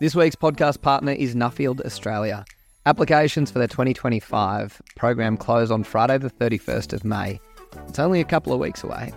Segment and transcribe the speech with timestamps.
[0.00, 2.44] This week's podcast partner is Nuffield Australia.
[2.86, 7.40] Applications for the 2025 program close on Friday, the 31st of May.
[7.88, 9.10] It's only a couple of weeks away.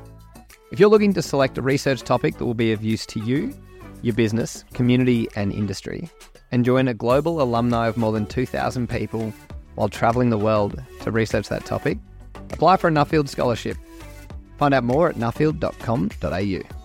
[0.72, 3.54] If you're looking to select a research topic that will be of use to you,
[4.02, 6.10] your business, community, and industry,
[6.52, 9.32] and join a global alumni of more than 2,000 people
[9.76, 12.00] while travelling the world to research that topic,
[12.50, 13.78] apply for a Nuffield scholarship.
[14.58, 16.81] Find out more at nuffield.com.au.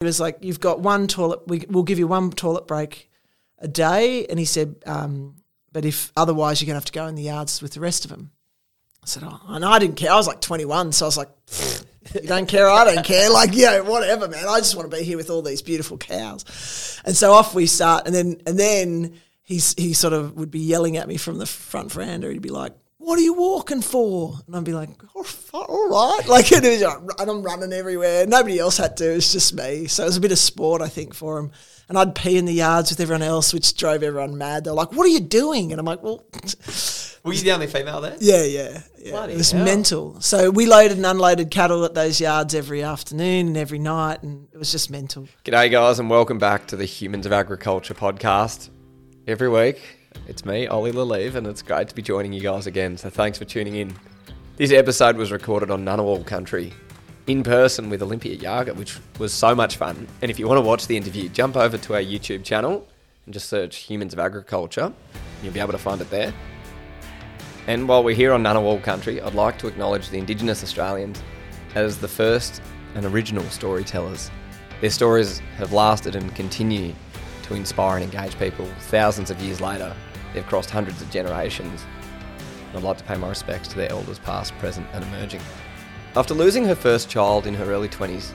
[0.00, 3.10] It was like, you've got one toilet, we, we'll give you one toilet break
[3.58, 4.24] a day.
[4.26, 5.36] And he said, um,
[5.72, 8.06] but if otherwise, you're going to have to go in the yards with the rest
[8.06, 8.30] of them.
[9.02, 10.10] I said, oh, and I didn't care.
[10.10, 10.92] I was like 21.
[10.92, 11.28] So I was like,
[12.14, 13.30] you don't care, I don't care.
[13.30, 14.48] Like, yeah, whatever, man.
[14.48, 17.00] I just want to be here with all these beautiful cows.
[17.04, 18.06] And so off we start.
[18.06, 21.44] And then, and then he's, he sort of would be yelling at me from the
[21.44, 22.32] front veranda.
[22.32, 24.38] He'd be like, what are you walking for?
[24.46, 26.20] And I'd be like, oh, all right.
[26.28, 28.26] Like, and, was, uh, and I'm running everywhere.
[28.26, 29.12] Nobody else had to.
[29.12, 29.86] It was just me.
[29.86, 31.50] So it was a bit of sport, I think, for him.
[31.88, 34.64] And I'd pee in the yards with everyone else, which drove everyone mad.
[34.64, 35.72] They're like, what are you doing?
[35.72, 36.24] And I'm like, well...
[37.24, 38.16] Were you the only female there?
[38.18, 38.82] Yeah, yeah.
[38.98, 39.10] yeah.
[39.10, 39.64] Bloody it was hell.
[39.64, 40.20] mental.
[40.20, 44.48] So we loaded and unloaded cattle at those yards every afternoon and every night, and
[44.52, 45.28] it was just mental.
[45.44, 48.70] G'day, guys, and welcome back to the Humans of Agriculture podcast.
[49.26, 52.96] Every week, it's me, Ollie Lalive, and it's great to be joining you guys again.
[52.96, 53.92] So thanks for tuning in.
[54.56, 56.72] This episode was recorded on Ngunnawal country
[57.26, 60.06] in person with Olympia Yarger, which was so much fun.
[60.22, 62.86] And if you want to watch the interview, jump over to our YouTube channel
[63.24, 64.92] and just search Humans of Agriculture.
[65.42, 66.32] You'll be able to find it there.
[67.66, 71.22] And while we're here on Ngunnawal country, I'd like to acknowledge the Indigenous Australians
[71.74, 72.60] as the first
[72.94, 74.30] and original storytellers.
[74.80, 76.94] Their stories have lasted and continue
[77.50, 79.92] to inspire and engage people thousands of years later.
[80.32, 81.84] They've crossed hundreds of generations.
[82.68, 85.40] And I'd like to pay my respects to their elders past, present, and emerging.
[86.14, 88.32] After losing her first child in her early 20s,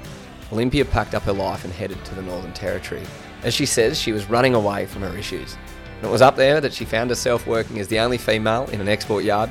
[0.52, 3.04] Olympia packed up her life and headed to the Northern Territory.
[3.44, 5.56] As she says, she was running away from her issues.
[5.98, 8.82] And it was up there that she found herself working as the only female in
[8.82, 9.50] an export yard,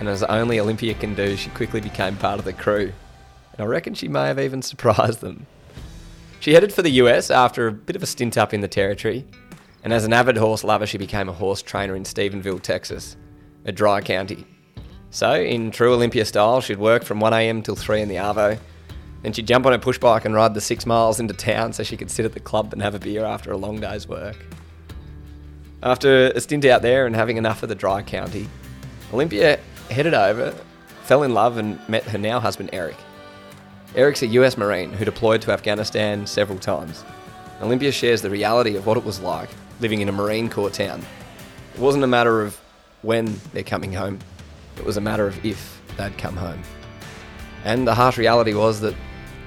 [0.00, 2.92] and as only Olympia can do, she quickly became part of the crew.
[3.52, 5.46] And I reckon she may have even surprised them.
[6.42, 9.24] She headed for the US after a bit of a stint up in the territory,
[9.84, 13.16] and as an avid horse lover, she became a horse trainer in Stephenville, Texas,
[13.64, 14.44] a dry county.
[15.10, 18.58] So, in true Olympia style, she'd work from 1am till 3 in the Arvo,
[19.22, 21.84] then she'd jump on her push bike and ride the six miles into town so
[21.84, 24.36] she could sit at the club and have a beer after a long day's work.
[25.80, 28.48] After a stint out there and having enough of the dry county,
[29.12, 29.60] Olympia
[29.92, 30.50] headed over,
[31.04, 32.96] fell in love, and met her now husband Eric.
[33.94, 37.04] Eric's a US Marine who deployed to Afghanistan several times.
[37.60, 41.02] Olympia shares the reality of what it was like living in a Marine Corps town.
[41.74, 42.58] It wasn't a matter of
[43.02, 44.18] when they're coming home,
[44.78, 46.62] it was a matter of if they'd come home.
[47.64, 48.94] And the harsh reality was that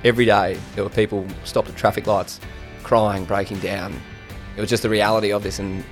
[0.04, 2.40] every day there were people stopped at traffic lights,
[2.84, 4.00] crying, breaking down.
[4.56, 5.84] It was just the reality of this, and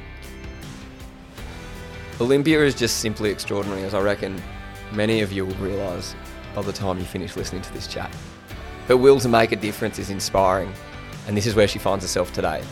[2.22, 4.40] Olympia is just simply extraordinary, as I reckon
[4.92, 6.16] many of you will realise
[6.53, 8.16] by the time you finish listening to this chat.
[8.88, 10.74] Her will to make a difference is inspiring,
[11.28, 12.64] and this is where she finds herself today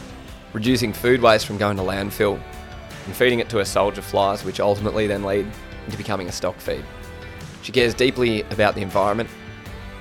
[0.53, 2.41] reducing food waste from going to landfill
[3.05, 5.47] and feeding it to her soldier flies, which ultimately then lead
[5.85, 6.83] into becoming a stock feed.
[7.63, 9.29] She cares deeply about the environment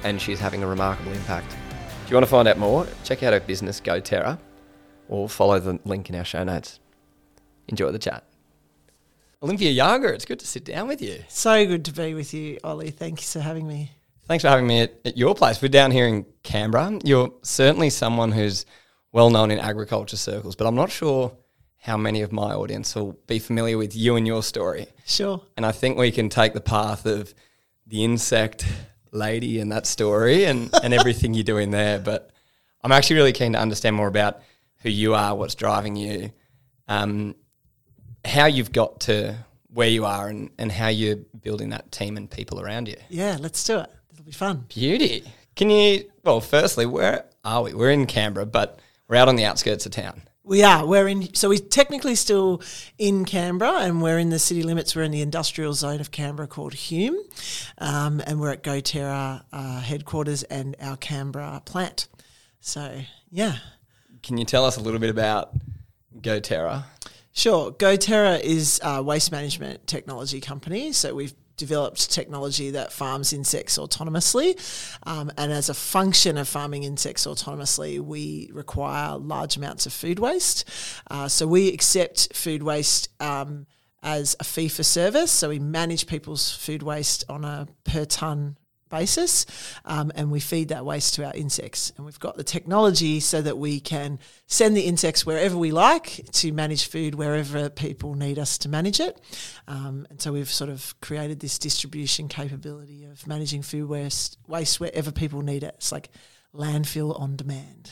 [0.03, 1.55] and she's having a remarkable impact.
[2.05, 4.39] If you want to find out more, check out her business GoTerra
[5.09, 6.81] or follow the link in our show notes.
[7.69, 8.25] Enjoy the chat.
[9.43, 11.23] Olympia Yarger, it's good to sit down with you.
[11.29, 12.91] So good to be with you, Ollie.
[12.91, 13.93] Thank you for having me.
[14.31, 15.61] Thanks for having me at, at your place.
[15.61, 17.01] We're down here in Canberra.
[17.03, 18.65] You're certainly someone who's
[19.11, 21.37] well known in agriculture circles, but I'm not sure
[21.79, 24.87] how many of my audience will be familiar with you and your story.
[25.05, 25.43] Sure.
[25.57, 27.35] And I think we can take the path of
[27.89, 28.65] the insect
[29.11, 31.99] lady and that story and, and everything you're doing there.
[31.99, 32.31] But
[32.85, 34.43] I'm actually really keen to understand more about
[34.83, 36.31] who you are, what's driving you,
[36.87, 37.35] um,
[38.25, 39.39] how you've got to
[39.73, 42.97] where you are, and, and how you're building that team and people around you.
[43.09, 43.91] Yeah, let's do it.
[44.31, 44.65] Be fun.
[44.69, 45.25] Beauty.
[45.57, 47.75] Can you, well, firstly, where are we?
[47.75, 48.79] We're in Canberra, but
[49.09, 50.23] we're out on the outskirts of town.
[50.45, 50.87] We are.
[50.87, 51.35] We're in.
[51.35, 52.63] So we're technically still
[52.97, 54.95] in Canberra, and we're in the city limits.
[54.95, 57.19] We're in the industrial zone of Canberra called Hume,
[57.79, 62.07] um, and we're at GoTerra uh, headquarters and our Canberra plant.
[62.61, 63.01] So
[63.33, 63.57] yeah,
[64.23, 65.55] Can you tell us a little bit about
[66.21, 66.85] GoTerra?
[67.33, 67.73] Sure.
[67.73, 70.93] GoTerra is a waste management technology company.
[70.93, 74.59] So we've developed technology that farms insects autonomously.
[75.05, 80.19] Um, and as a function of farming insects autonomously, we require large amounts of food
[80.19, 80.69] waste.
[81.11, 83.11] Uh, so we accept food waste.
[83.21, 83.67] Um,
[84.03, 88.57] as a fee for service, so we manage people's food waste on a per ton
[88.91, 89.47] basis,
[89.85, 91.93] um, and we feed that waste to our insects.
[91.97, 96.27] And we've got the technology so that we can send the insects wherever we like
[96.33, 99.21] to manage food wherever people need us to manage it.
[99.69, 104.81] Um, and so we've sort of created this distribution capability of managing food waste, waste
[104.81, 105.75] wherever people need it.
[105.77, 106.11] It's like
[106.55, 107.91] landfill on demand.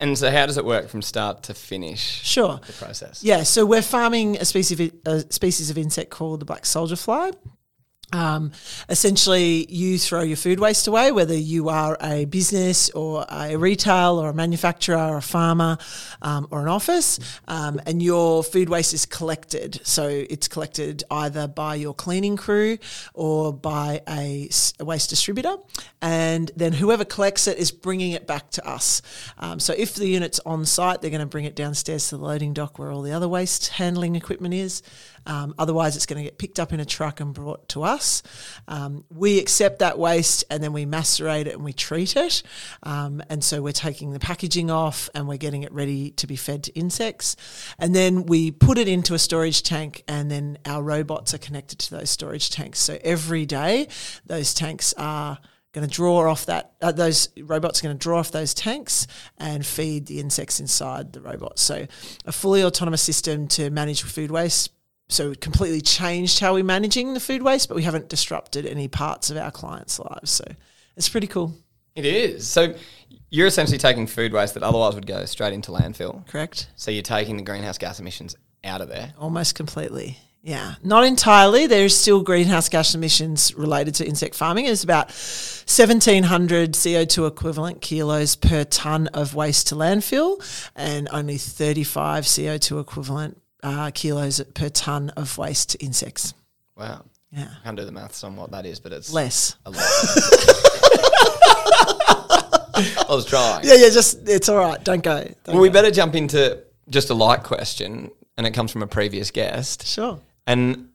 [0.00, 2.00] And so, how does it work from start to finish?
[2.00, 2.60] Sure.
[2.64, 3.24] The process.
[3.24, 6.94] Yeah, so we're farming a species of, a species of insect called the black soldier
[6.94, 7.32] fly.
[8.12, 8.52] Um,
[8.88, 14.18] essentially, you throw your food waste away, whether you are a business or a retail
[14.18, 15.76] or a manufacturer or a farmer
[16.22, 19.80] um, or an office, um, and your food waste is collected.
[19.84, 22.78] So it's collected either by your cleaning crew
[23.12, 24.48] or by a,
[24.80, 25.56] a waste distributor,
[26.00, 29.02] and then whoever collects it is bringing it back to us.
[29.38, 32.24] Um, so if the unit's on site, they're going to bring it downstairs to the
[32.24, 34.82] loading dock where all the other waste handling equipment is.
[35.26, 38.22] Um, otherwise, it's going to get picked up in a truck and brought to us.
[38.66, 42.42] Um, we accept that waste and then we macerate it and we treat it.
[42.82, 46.36] Um, and so we're taking the packaging off and we're getting it ready to be
[46.36, 47.36] fed to insects.
[47.78, 51.78] And then we put it into a storage tank and then our robots are connected
[51.80, 52.78] to those storage tanks.
[52.78, 53.88] So every day,
[54.26, 55.38] those tanks are
[55.72, 59.06] going to draw off that uh, those robots are going to draw off those tanks
[59.36, 61.86] and feed the insects inside the robots so
[62.24, 64.70] a fully autonomous system to manage food waste
[65.08, 68.88] so it completely changed how we're managing the food waste, but we haven't disrupted any
[68.88, 70.30] parts of our clients' lives.
[70.30, 70.44] So
[70.96, 71.54] it's pretty cool.
[71.94, 72.46] It is.
[72.46, 72.74] So
[73.30, 76.26] you're essentially taking food waste that otherwise would go straight into landfill.
[76.28, 76.68] Correct.
[76.76, 79.14] So you're taking the greenhouse gas emissions out of there.
[79.18, 80.18] Almost completely.
[80.40, 81.66] Yeah, not entirely.
[81.66, 84.66] There's still greenhouse gas emissions related to insect farming.
[84.66, 90.40] It's about 1,700 CO2 equivalent kilos per tonne of waste to landfill,
[90.76, 96.34] and only 35 CO2 equivalent uh, kilos per tonne of waste to insects.
[96.76, 97.04] Wow.
[97.30, 97.48] Yeah.
[97.60, 99.56] I can't do the maths on what that is, but it's Less.
[99.66, 99.78] a lot.
[102.80, 103.64] I was trying.
[103.64, 104.82] Yeah, yeah, just, it's all right.
[104.82, 105.22] Don't go.
[105.22, 108.86] Don't Well, we better jump into just a light question, and it comes from a
[108.86, 109.86] previous guest.
[109.86, 110.20] Sure.
[110.46, 110.88] And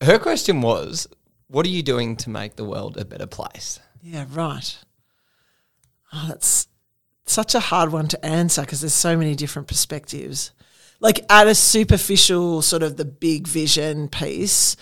[0.00, 1.08] her question was,
[1.48, 4.78] "What are you doing to make the world a better place?" Yeah, right.
[6.12, 6.68] Oh, that's
[7.26, 10.52] such a hard one to answer because there's so many different perspectives.
[11.00, 14.76] Like at a superficial sort of the big vision piece,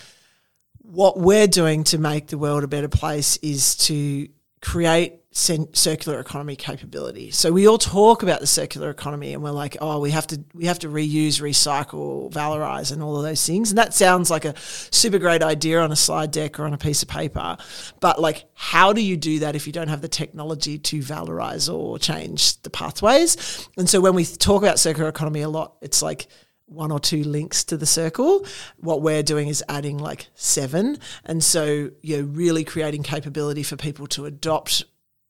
[0.81, 4.29] what we're doing to make the world a better place is to
[4.67, 7.31] create circular economy capability.
[7.31, 10.43] So we all talk about the circular economy and we're like, oh, we have to
[10.55, 13.71] we have to reuse, recycle, valorize and all of those things.
[13.71, 16.79] And that sounds like a super great idea on a slide deck or on a
[16.79, 17.57] piece of paper.
[18.01, 21.73] But like how do you do that if you don't have the technology to valorize
[21.73, 23.69] or change the pathways?
[23.77, 26.27] And so when we talk about circular economy a lot, it's like
[26.67, 28.45] one or two links to the circle.
[28.79, 30.99] What we're doing is adding like seven.
[31.25, 34.85] And so you're really creating capability for people to adopt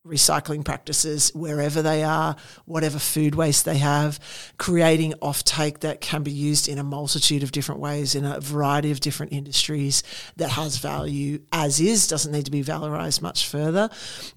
[0.06, 4.18] recycling practices wherever they are, whatever food waste they have,
[4.58, 8.90] creating offtake that can be used in a multitude of different ways in a variety
[8.90, 10.02] of different industries
[10.36, 13.88] that has value as is, doesn't need to be valorized much further.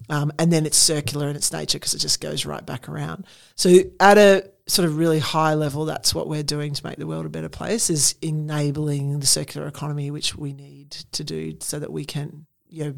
[0.08, 3.26] Um, and then it's circular in its nature because it just goes right back around.
[3.54, 7.06] So at a sort of really high level, that's what we're doing to make the
[7.06, 11.78] world a better place is enabling the circular economy, which we need to do so
[11.78, 12.94] that we can, you know,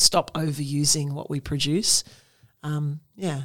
[0.00, 2.04] stop overusing what we produce.
[2.62, 3.42] Um, yeah.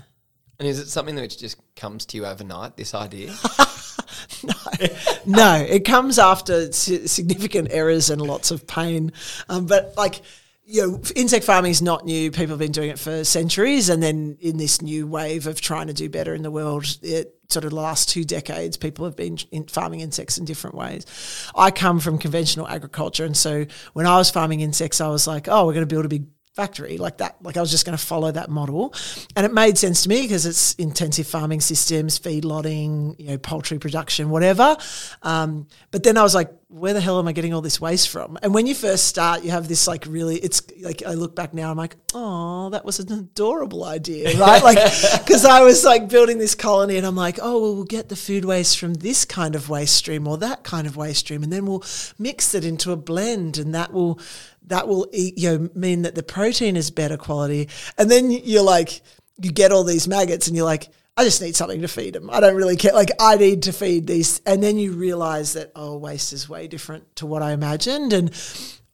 [0.59, 2.77] And is it something which just comes to you overnight?
[2.77, 3.33] This idea?
[5.25, 9.12] no, it comes after significant errors and lots of pain.
[9.50, 10.22] Um, but like,
[10.65, 12.31] you know, insect farming is not new.
[12.31, 15.88] People have been doing it for centuries, and then in this new wave of trying
[15.88, 19.15] to do better in the world, it sort of the last two decades, people have
[19.15, 21.05] been in farming insects in different ways.
[21.53, 25.48] I come from conventional agriculture, and so when I was farming insects, I was like,
[25.50, 27.36] oh, we're going to build a big factory like that.
[27.41, 28.93] Like I was just going to follow that model,
[29.36, 33.79] and it made sense to me because it's intensive farming systems, feedlotting, you know, poultry
[33.79, 34.77] production, whatever.
[35.22, 38.10] Um, but then I was like, where the hell am I getting all this waste
[38.10, 38.39] from?
[38.42, 41.53] And when you first start, you have this like really, it's like I look back
[41.53, 44.63] now, I'm like, oh, that was an adorable idea, right?
[44.63, 44.77] Like
[45.20, 48.15] because I was like building this colony, and I'm like, oh, well, we'll get the
[48.15, 51.53] food waste from this kind of waste stream or that kind of waste stream, and
[51.53, 51.84] then we'll
[52.18, 54.20] mix it into a blend, and that will
[54.65, 58.63] that will eat, you know mean that the protein is better quality and then you're
[58.63, 59.01] like
[59.38, 62.29] you get all these maggots and you're like I just need something to feed them.
[62.32, 62.93] I don't really care.
[62.93, 66.67] Like I need to feed these, and then you realize that oh, waste is way
[66.67, 68.32] different to what I imagined, and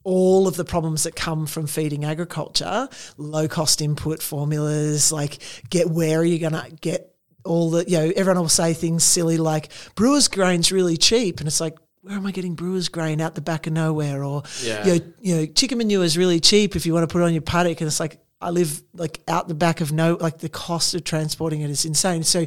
[0.03, 5.37] all of the problems that come from feeding agriculture, low cost input formulas, like
[5.69, 7.13] get where are you going to get
[7.45, 11.47] all the you know everyone will say things silly like brewers grain's really cheap, and
[11.47, 14.23] it's like where am I getting brewer's grain out the back of nowhere?
[14.23, 14.85] Or Yeah.
[14.85, 17.25] you know, you know, chicken manure is really cheap if you want to put it
[17.25, 20.39] on your paddock, and it's like I live like out the back of no, like
[20.39, 22.23] the cost of transporting it is insane.
[22.23, 22.41] So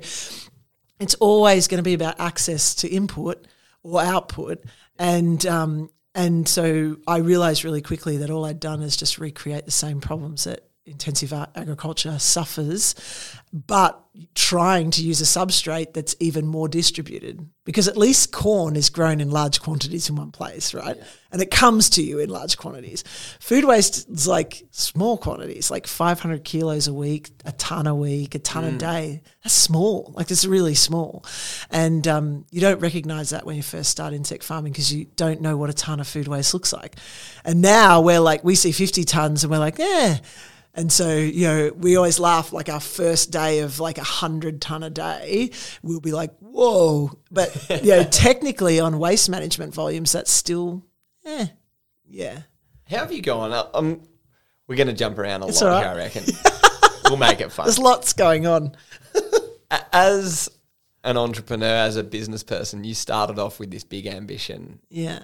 [0.98, 3.46] it's always going to be about access to input
[3.82, 4.64] or output,
[4.98, 9.64] and um, and so I realized really quickly that all I'd done is just recreate
[9.64, 12.94] the same problems that intensive agriculture suffers,
[13.52, 13.98] but
[14.34, 17.48] trying to use a substrate that's even more distributed.
[17.64, 20.96] Because at least corn is grown in large quantities in one place, right?
[21.30, 23.04] And it comes to you in large quantities.
[23.38, 28.34] Food waste is like small quantities, like 500 kilos a week, a ton a week,
[28.34, 29.22] a ton a day.
[29.44, 30.12] That's small.
[30.16, 31.24] Like it's really small.
[31.70, 35.40] And um, you don't recognize that when you first start insect farming because you don't
[35.40, 36.96] know what a ton of food waste looks like.
[37.44, 40.18] And now we're like, we see 50 tons and we're like, yeah.
[40.74, 44.62] And so, you know, we always laugh like our first day of like a hundred
[44.62, 45.50] ton a day,
[45.82, 47.10] we'll be like, whoa.
[47.30, 50.82] But, you know, technically on waste management volumes, that's still,
[51.26, 51.48] eh,
[52.08, 52.42] yeah.
[52.88, 53.52] How have you gone?
[53.52, 54.00] Uh, Um,
[54.66, 55.90] we're going to jump around a It's lot all here.
[55.90, 56.24] I reckon.
[57.04, 57.66] we'll make it fun.
[57.66, 58.74] There's lots going on.
[59.92, 60.48] As
[61.04, 64.78] an entrepreneur, as a business person, you started off with this big ambition.
[64.88, 65.22] Yeah.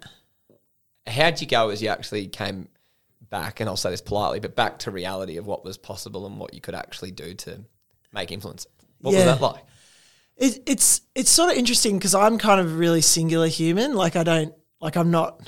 [1.06, 2.68] How'd you go as you actually came
[3.30, 6.38] back, and I'll say this politely, but back to reality of what was possible and
[6.38, 7.64] what you could actually do to
[8.12, 8.66] make influence?
[9.00, 9.18] What Yeah.
[9.18, 9.64] was that like?
[10.36, 13.94] It, it's it's sort of interesting because I'm kind of a really singular human.
[13.94, 15.40] Like I don't like I'm not.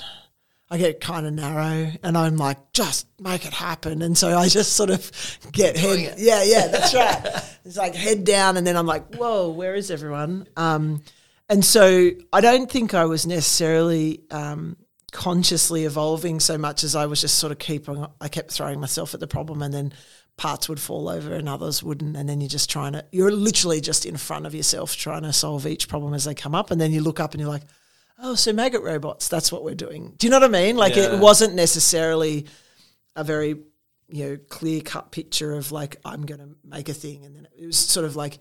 [0.69, 4.01] I get kind of narrow, and I'm like, just make it happen.
[4.01, 5.11] And so I just sort of
[5.51, 6.15] get head.
[6.17, 7.43] Yeah, yeah, that's right.
[7.65, 10.47] it's like head down, and then I'm like, whoa, where is everyone?
[10.55, 11.01] Um,
[11.49, 14.77] and so I don't think I was necessarily um,
[15.11, 18.05] consciously evolving so much as I was just sort of keeping.
[18.19, 19.93] I kept throwing myself at the problem, and then
[20.37, 23.05] parts would fall over and others wouldn't, and then you're just trying to.
[23.11, 26.55] You're literally just in front of yourself trying to solve each problem as they come
[26.55, 27.63] up, and then you look up and you're like,
[28.19, 29.27] oh, so maggot robots.
[29.27, 30.13] That's what we're doing.
[30.17, 30.77] Do you know what I mean?
[30.77, 31.13] Like Yeah.
[31.15, 32.45] it wasn't necessarily
[33.15, 33.55] a very
[34.09, 37.47] you know clear cut picture of like I'm going to make a thing, and then
[37.57, 38.39] it was sort of like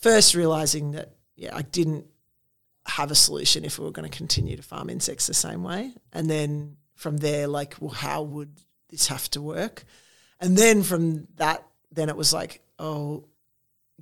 [0.00, 2.06] first realizing that yeah I didn't
[2.86, 5.92] have a solution if we were going to continue to farm insects the same way,
[6.12, 9.84] and then from there like well how would this have to work,
[10.40, 13.24] and then from that then it was like oh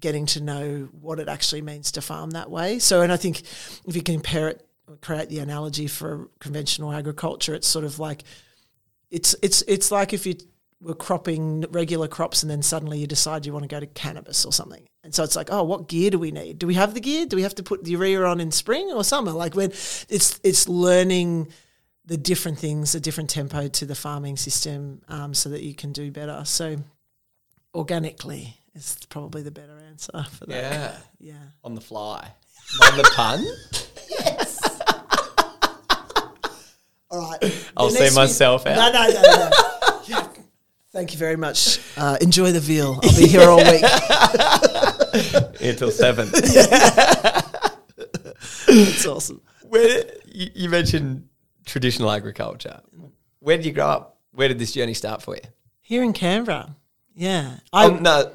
[0.01, 2.79] getting to know what it actually means to farm that way.
[2.79, 4.67] So, and I think if you can compare it,
[5.01, 8.25] create the analogy for conventional agriculture, it's sort of like
[9.11, 10.37] it's it's it's like if you
[10.81, 14.45] were cropping regular crops and then suddenly you decide you want to go to cannabis
[14.45, 14.87] or something.
[15.03, 16.59] And so it's like, oh, what gear do we need?
[16.59, 17.27] Do we have the gear?
[17.27, 19.33] Do we have to put the urea on in spring or summer?
[19.33, 21.49] Like when it's it's learning
[22.05, 25.93] the different things, the different tempo to the farming system, um, so that you can
[25.93, 26.43] do better.
[26.45, 26.77] So
[27.75, 30.55] organically is probably the better answer for that.
[30.57, 30.97] Yeah.
[31.21, 31.35] Yeah.
[31.65, 32.31] On the fly.
[32.85, 33.45] On the pun?
[34.09, 34.61] Yes.
[37.11, 37.69] All right.
[37.77, 38.77] I'll see next week- myself out.
[38.77, 39.51] No, no, no, no.
[40.93, 41.81] Thank you very much.
[41.97, 42.99] Uh, enjoy the veal.
[43.03, 43.83] I'll be here all week.
[45.61, 46.31] Until seven.
[48.71, 49.41] It's awesome.
[49.63, 51.27] Where you, you mentioned
[51.65, 52.81] traditional agriculture.
[53.41, 54.19] Where did you grow up?
[54.33, 55.43] Where did this journey start for you?
[55.81, 56.77] Here in Canberra.
[57.15, 57.57] Yeah.
[57.73, 58.33] I Oh, no,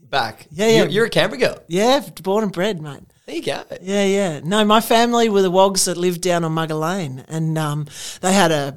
[0.00, 0.46] back.
[0.50, 0.76] Yeah, yeah.
[0.78, 1.58] You're, you're a Canberra girl.
[1.66, 3.02] yeah, born and bred, mate.
[3.26, 3.62] There you go.
[3.82, 4.40] Yeah, yeah.
[4.44, 7.86] No, my family were the Wogs that lived down on Mugga Lane, and um,
[8.20, 8.74] they had a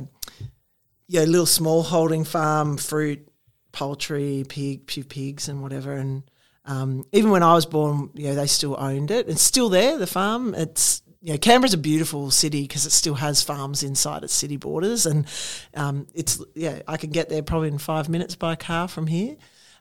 [1.12, 3.28] yeah little small holding farm, fruit,
[3.74, 5.92] poultry, pig, few pigs, and whatever.
[5.92, 6.24] And
[6.64, 9.28] um, even when I was born, you know, they still owned it.
[9.28, 10.56] It's still there, the farm.
[10.56, 14.56] It's you know, Canberra's a beautiful city because it still has farms inside its city
[14.56, 15.28] borders, and
[15.74, 19.36] um, it's yeah, I can get there probably in five minutes by car from here.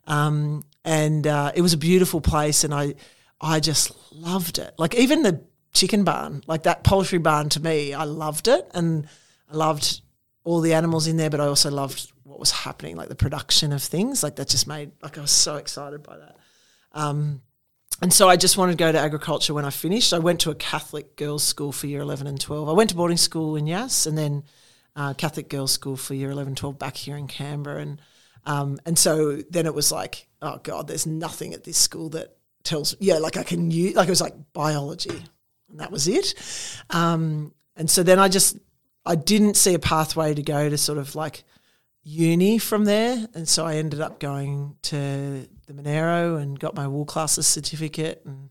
[0.09, 2.97] Um, and uh, it was a beautiful place, and I
[3.41, 4.75] I just loved it.
[4.79, 9.07] Like even the chicken barn, like that poultry barn to me, I loved it, and
[9.49, 10.03] I loved
[10.51, 13.73] all the animals in there, but I also loved what was happening, like the production
[13.73, 14.25] of things.
[14.25, 16.37] Like that just made like I was so excited by that.
[16.93, 17.43] Um,
[18.03, 20.13] and so I just wanted to go to agriculture when I finished.
[20.13, 22.69] I went to a Catholic girls' school for year 11 and 12.
[22.69, 24.43] I went to boarding school in Yass and then
[24.97, 27.83] uh, Catholic girls' school for year 11 12 back here in Canberra.
[27.83, 28.03] And,
[28.45, 32.37] um, and so then it was like, oh God, there's nothing at this school that
[32.65, 35.23] tells, yeah, like I can use, like it was like biology.
[35.69, 36.35] And that was it.
[36.91, 38.57] Um, and so then I just,
[39.07, 41.45] I didn't see a pathway to go to sort of like
[42.03, 43.27] uni from there.
[43.35, 48.23] And so I ended up going to the Monaro and got my wool classers certificate
[48.25, 48.51] and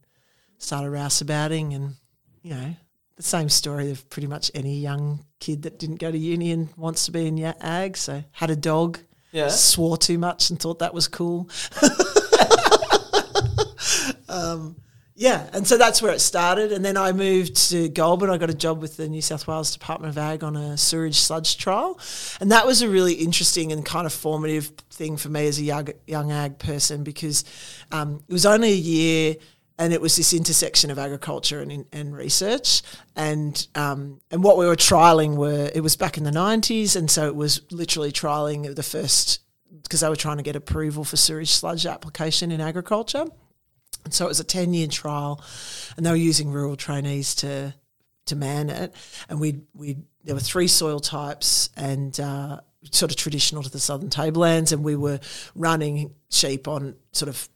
[0.58, 1.96] started rouseabouting and,
[2.42, 2.76] you know,
[3.16, 6.70] the same story of pretty much any young kid that didn't go to uni and
[6.78, 7.98] wants to be in ag.
[7.98, 9.00] So had a dog,
[9.32, 9.50] Yeah.
[9.50, 11.50] swore too much and thought that was cool.
[14.30, 14.78] um,
[15.20, 16.72] Yeah, and so that's where it started.
[16.72, 18.30] And then I moved to Goulburn.
[18.30, 21.18] I got a job with the New South Wales Department of Ag on a sewage
[21.18, 22.00] sludge trial.
[22.40, 25.64] And that was a really interesting and kind of formative thing for me as a
[25.64, 27.44] young, young ag person because
[27.92, 29.36] um, it was only a year
[29.78, 32.82] and it was this intersection of agriculture and, and research.
[33.18, 36.96] And, um, and what we were trialing were, it was back in the 90s.
[36.96, 39.42] And so it was literally trialing the first,
[39.84, 43.26] because they were trying to get approval for sewage sludge application in agriculture.
[44.06, 45.44] And so it was a 10 year trial,
[45.98, 47.74] and they were using rural trainees to
[48.26, 48.94] to man it.
[49.28, 53.80] And we we there were three soil types and uh, sort of traditional to the
[53.80, 55.20] southern tablelands, and we were
[55.56, 57.50] running sheep on sort of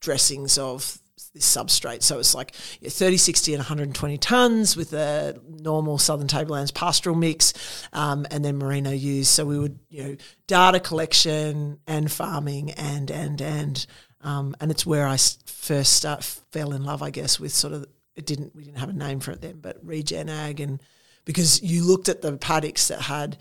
[0.00, 0.98] dressings of
[1.34, 2.02] this substrate.
[2.02, 7.54] So it's like 30, 60, and 120 tonnes with a normal Southern Tablelands pastoral mix,
[7.92, 9.28] um, and then merino ewes.
[9.28, 10.16] So we would, you know,
[10.46, 13.86] data collection and farming and, and, and.
[14.22, 17.86] Um, and it's where I first start, fell in love, I guess, with sort of
[18.14, 20.82] it didn't we didn't have a name for it then, but regen ag, and
[21.24, 23.38] because you looked at the paddocks that had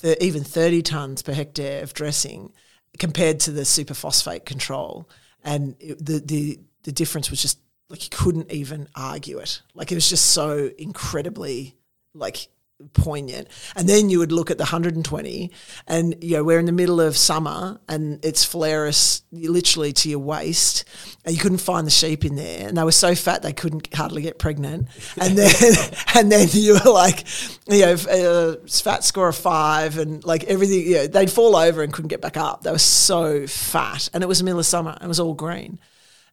[0.00, 2.52] th- even thirty tons per hectare of dressing
[2.98, 5.08] compared to the superphosphate control,
[5.44, 9.62] and it, the the the difference was just like you couldn't even argue it.
[9.74, 11.76] Like it was just so incredibly
[12.14, 12.48] like
[12.92, 13.48] poignant.
[13.74, 15.50] And then you would look at the 120
[15.86, 20.18] and you know we're in the middle of summer and it's phalaris literally to your
[20.18, 20.84] waist
[21.24, 23.92] and you couldn't find the sheep in there and they were so fat they couldn't
[23.94, 24.88] hardly get pregnant.
[25.18, 25.52] And then
[26.14, 27.26] and then you were like
[27.66, 31.56] you know a uh, fat score of 5 and like everything you know they'd fall
[31.56, 32.62] over and couldn't get back up.
[32.62, 34.90] They were so fat and it was the middle of summer.
[34.90, 35.78] and It was all green.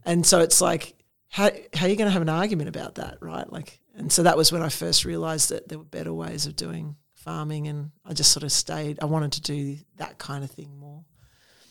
[0.05, 0.95] And so it's like
[1.29, 3.51] how how are you going to have an argument about that, right?
[3.51, 6.55] Like and so that was when I first realised that there were better ways of
[6.55, 8.99] doing farming, and I just sort of stayed.
[9.01, 11.03] I wanted to do that kind of thing more.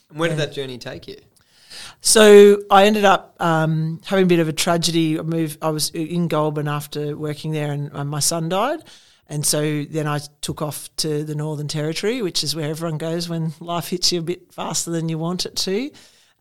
[0.08, 1.16] And where did that journey take you?
[2.00, 5.18] So I ended up um, having a bit of a tragedy.
[5.18, 5.58] I moved.
[5.62, 8.80] I was in Goulburn after working there, and uh, my son died.
[9.28, 13.28] And so then I took off to the Northern Territory, which is where everyone goes
[13.28, 15.90] when life hits you a bit faster than you want it to.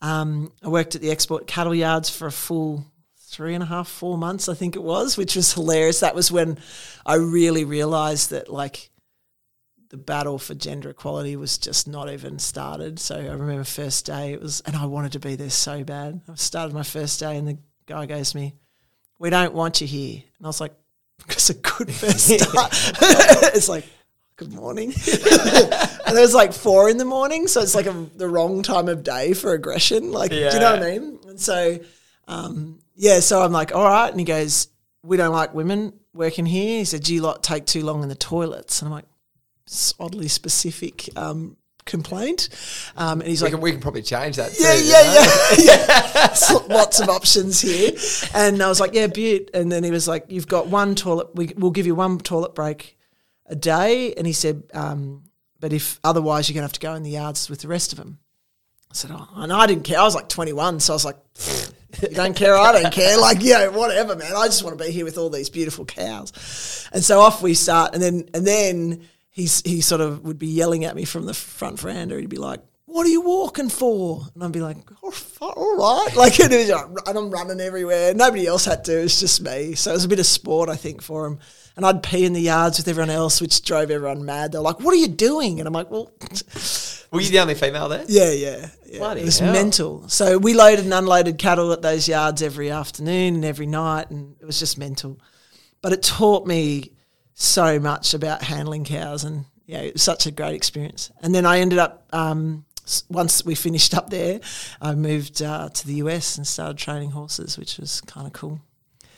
[0.02, 2.86] Um, I worked at the export cattle yards for a full
[3.32, 6.02] three and a half, four months, I think it was, which was hilarious.
[6.02, 6.58] That was when
[7.06, 8.90] I really realized that like
[9.90, 13.00] the battle for gender equality was just not even started.
[13.00, 16.22] So I remember first day it was, and I wanted to be there so bad.
[16.30, 18.56] I started my first day, and the guy goes to me,
[19.18, 20.74] "We don't want you here," and I was like,
[21.18, 22.72] "Because a good first start."
[23.56, 23.86] it's like.
[24.38, 24.88] Good morning.
[26.08, 28.88] and it was like four in the morning, so it's like a, the wrong time
[28.88, 30.12] of day for aggression.
[30.12, 30.50] Like, yeah.
[30.50, 31.20] do you know what I mean?
[31.28, 31.78] And so,
[32.32, 34.10] um, yeah, so I'm like, all right.
[34.10, 34.70] And he goes,
[35.04, 36.80] we don't like women working here.
[36.80, 38.82] He said, do you lot take too long in the toilets?
[38.82, 39.06] And I'm like,
[40.00, 42.50] oddly specific um, complaint.
[42.96, 44.52] Um, and he's we like, can, we can probably change that.
[44.58, 45.56] Yeah, too, yeah, yeah,
[46.68, 46.68] yeah.
[46.76, 47.92] Lots of options here.
[48.34, 49.50] And I was like, yeah, beaut.
[49.54, 51.36] And then he was like, you've got one toilet.
[51.36, 52.98] We, we'll give you one toilet break
[53.46, 54.14] a day.
[54.14, 55.24] And he said, um,
[55.60, 57.92] but if otherwise, you're going to have to go in the yards with the rest
[57.92, 58.20] of them.
[58.90, 60.00] I said, oh, and I didn't care.
[60.00, 61.18] I was like 21, so I was like,
[62.02, 63.18] you don't care, I don't care.
[63.20, 64.34] Like, know, whatever, man.
[64.36, 66.90] I just want to be here with all these beautiful cows.
[66.94, 70.48] And so off we start, and then and then he's he sort of would be
[70.48, 72.20] yelling at me from the front veranda.
[72.20, 76.16] He'd be like, "What are you walking for?" And I'd be like, "Oh, all right."
[76.16, 76.70] Like, and, was,
[77.08, 78.14] and I'm running everywhere.
[78.14, 79.00] Nobody else had to.
[79.00, 79.76] It was just me.
[79.76, 81.40] So it was a bit of sport, I think, for him.
[81.76, 84.52] And I'd pee in the yards with everyone else, which drove everyone mad.
[84.52, 86.12] They're like, "What are you doing?" And I'm like, "Well."
[87.12, 88.06] Were you the only female there?
[88.08, 88.70] Yeah, yeah.
[88.86, 89.00] yeah.
[89.00, 89.52] Bloody it was hell.
[89.52, 90.08] mental.
[90.08, 94.36] So we loaded and unloaded cattle at those yards every afternoon and every night, and
[94.40, 95.20] it was just mental.
[95.82, 96.94] But it taught me
[97.34, 101.12] so much about handling cows, and yeah, it was such a great experience.
[101.22, 102.66] And then I ended up um,
[103.10, 104.40] once we finished up there,
[104.82, 108.62] I moved uh, to the US and started training horses, which was kind of cool.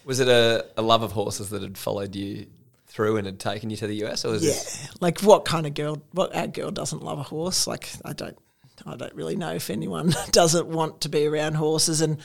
[0.06, 2.48] Was it a, a love of horses that had followed you
[2.94, 5.66] through and had taken you to the US, or was Yeah, this like what kind
[5.66, 6.02] of girl?
[6.12, 7.66] What ag girl doesn't love a horse?
[7.66, 8.38] Like I don't,
[8.86, 12.02] I don't really know if anyone doesn't want to be around horses.
[12.02, 12.20] And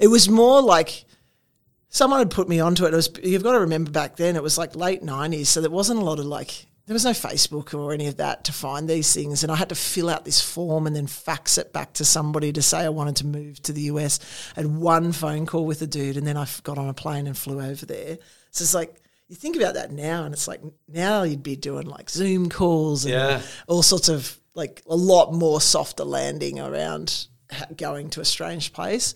[0.00, 1.04] it was more like
[1.90, 2.94] someone had put me onto it.
[2.94, 5.70] It was you've got to remember back then it was like late nineties, so there
[5.70, 8.88] wasn't a lot of like there was no Facebook or any of that to find
[8.88, 11.94] these things, and I had to fill out this form and then fax it back
[11.94, 14.20] to somebody to say I wanted to move to the US.
[14.56, 17.26] I had one phone call with a dude, and then I got on a plane
[17.26, 18.18] and flew over there.
[18.50, 21.86] So it's like you think about that now, and it's like now you'd be doing
[21.86, 23.42] like Zoom calls and Yeah.
[23.66, 27.26] all sorts of like a lot more softer landing around
[27.76, 29.14] going to a strange place.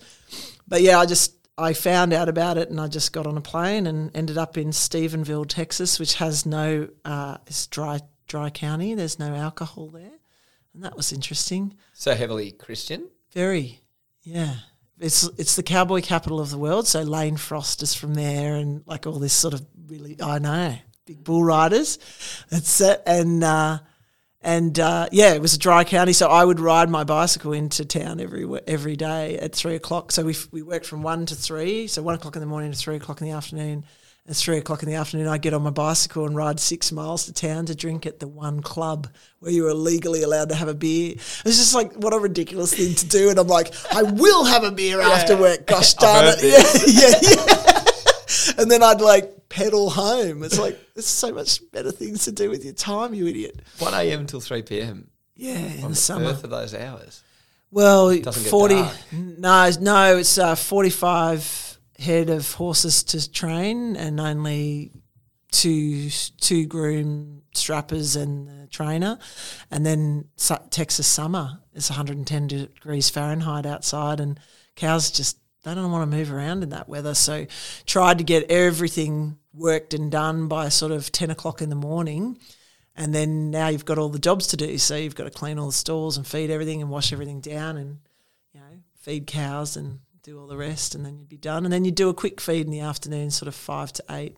[0.67, 3.41] But yeah, I just I found out about it and I just got on a
[3.41, 8.93] plane and ended up in Stephenville, Texas, which has no uh, it's dry dry county.
[8.95, 10.11] There's no alcohol there,
[10.73, 11.75] and that was interesting.
[11.93, 13.09] so heavily Christian?
[13.33, 13.79] Very,
[14.23, 14.55] yeah,
[14.99, 16.87] it's it's the cowboy capital of the world.
[16.87, 20.75] So Lane Frost is from there, and like all this sort of really, I know,
[21.05, 21.99] big bull riders.
[22.49, 23.79] That's it, and uh,
[24.41, 27.83] and uh, yeah, it was a dry county, so I would ride my bicycle into
[27.83, 30.11] town every every day at three o'clock.
[30.11, 32.77] So we we worked from one to three, so one o'clock in the morning to
[32.77, 33.85] three o'clock in the afternoon.
[34.27, 37.25] At three o'clock in the afternoon, I'd get on my bicycle and ride six miles
[37.25, 39.07] to town to drink at the one club
[39.39, 41.13] where you were legally allowed to have a beer.
[41.13, 44.63] It's just like what a ridiculous thing to do, and I'm like, I will have
[44.63, 45.65] a beer after work.
[45.65, 46.39] Gosh darn it!
[46.43, 47.78] Yeah, yeah, yeah.
[48.59, 50.43] And then I'd like pedal home.
[50.43, 53.61] It's like there's so much better things to do with your time, you idiot.
[53.79, 54.25] 1 a.m.
[54.27, 55.09] till 3 p.m.
[55.35, 56.33] Yeah, in on the summer.
[56.33, 57.23] for those hours.
[57.71, 58.83] Well, forty.
[59.11, 64.91] No, no, it's uh, forty-five head of horses to train, and only
[65.51, 69.19] two two groom strappers and the trainer,
[69.71, 74.39] and then su- Texas summer one and ten degrees Fahrenheit outside, and
[74.75, 77.13] cows just they don't want to move around in that weather.
[77.13, 77.45] So,
[77.85, 82.37] tried to get everything worked and done by sort of ten o'clock in the morning.
[82.95, 84.77] And then now you've got all the jobs to do.
[84.77, 87.77] So you've got to clean all the stalls and feed everything and wash everything down
[87.77, 87.99] and,
[88.53, 88.65] you know,
[88.99, 90.95] feed cows and do all the rest.
[90.95, 91.63] And then you'd be done.
[91.63, 94.35] And then you'd do a quick feed in the afternoon, sort of five to eight.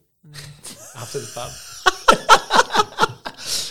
[0.96, 1.52] After the pub.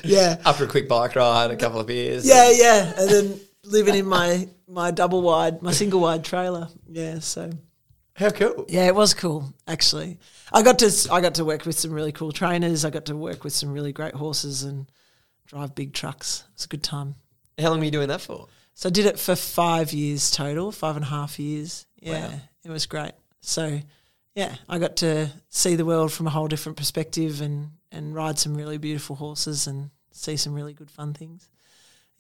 [0.03, 0.39] Yeah.
[0.45, 2.27] After a quick bike ride, a couple of beers.
[2.27, 2.93] Yeah, yeah.
[2.97, 6.69] And then living in my, my double wide, my single wide trailer.
[6.89, 7.19] Yeah.
[7.21, 7.51] So
[8.15, 8.65] How cool.
[8.69, 10.19] yeah, it was cool actually.
[10.53, 12.85] I got to I got to work with some really cool trainers.
[12.85, 14.91] I got to work with some really great horses and
[15.47, 16.45] drive big trucks.
[16.49, 17.15] It was a good time.
[17.59, 18.49] How long were you doing that for?
[18.75, 21.87] So I did it for five years total, five and a half years.
[22.01, 22.35] Yeah, Wow.
[22.65, 23.13] it was great.
[23.43, 23.81] So
[24.35, 28.39] yeah, I got to see the world from a whole different perspective and and ride
[28.39, 31.49] some really beautiful horses and see some really good fun things.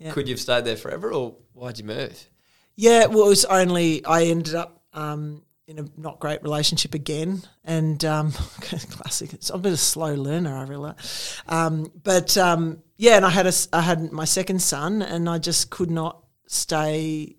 [0.01, 0.13] Yeah.
[0.13, 2.29] Could you have stayed there forever or why'd you move?
[2.75, 7.43] Yeah, well, it was only I ended up um, in a not great relationship again,
[7.63, 9.35] and um, classic.
[9.35, 11.41] It's, I'm a bit of a slow learner, I realize.
[11.47, 15.37] Um, but um, yeah, and I had a I had my second son, and I
[15.37, 17.37] just could not stay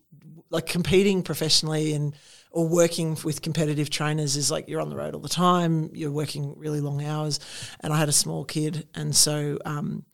[0.52, 2.15] like competing professionally and
[2.52, 6.12] or working with competitive trainers is like you're on the road all the time, you're
[6.12, 7.39] working really long hours,
[7.80, 10.06] and I had a small kid, and so um,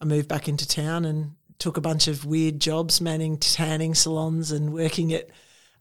[0.00, 4.52] I moved back into town and took a bunch of weird jobs, manning tanning salons
[4.52, 5.28] and working at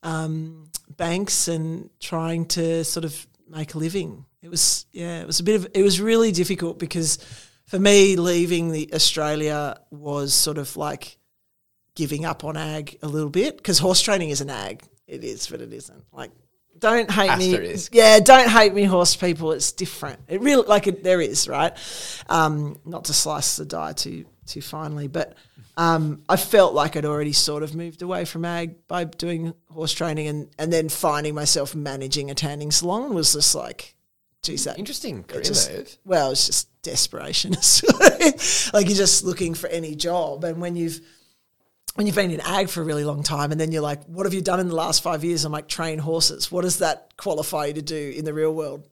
[0.03, 4.25] um, banks and trying to sort of make a living.
[4.41, 7.17] It was yeah, it was a bit of it was really difficult because
[7.65, 11.17] for me leaving the Australia was sort of like
[11.95, 14.83] giving up on ag a little bit because horse training is an ag.
[15.07, 16.03] It is, but it isn't.
[16.11, 16.31] Like
[16.77, 17.75] don't hate me.
[17.91, 19.51] Yeah, don't hate me, horse people.
[19.51, 20.19] It's different.
[20.27, 21.73] It really like it, there is right.
[22.29, 25.35] Um, not to slice the die too too finely, but
[25.77, 29.93] um, I felt like I'd already sort of moved away from ag by doing horse
[29.93, 33.95] training, and and then finding myself managing a tanning salon was just like,
[34.41, 35.97] geez, that Interesting career just- move.
[36.05, 37.51] well, it's just desperation.
[38.73, 40.99] like you're just looking for any job, and when you've
[41.95, 44.25] when you've been in ag for a really long time, and then you're like, what
[44.25, 45.45] have you done in the last five years?
[45.45, 46.51] I'm like, train horses.
[46.51, 48.87] What does that qualify you to do in the real world?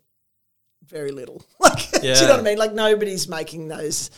[0.87, 1.43] Very little.
[1.59, 2.57] Like, do you know what I mean?
[2.59, 4.11] Like nobody's making those.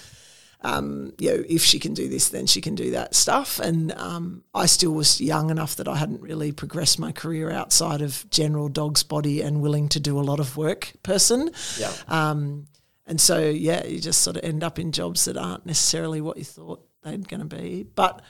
[0.62, 3.60] Um, you know, if she can do this, then she can do that stuff.
[3.60, 8.02] And um, I still was young enough that I hadn't really progressed my career outside
[8.02, 11.52] of general dog's body and willing to do a lot of work person.
[11.80, 11.94] Yeah.
[12.08, 12.68] Um,
[13.06, 16.38] and so, yeah, you just sort of end up in jobs that aren't necessarily what
[16.38, 17.84] you thought they're going to be.
[17.84, 18.22] But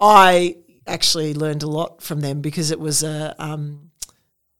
[0.00, 3.90] I actually learned a lot from them because it was a, um,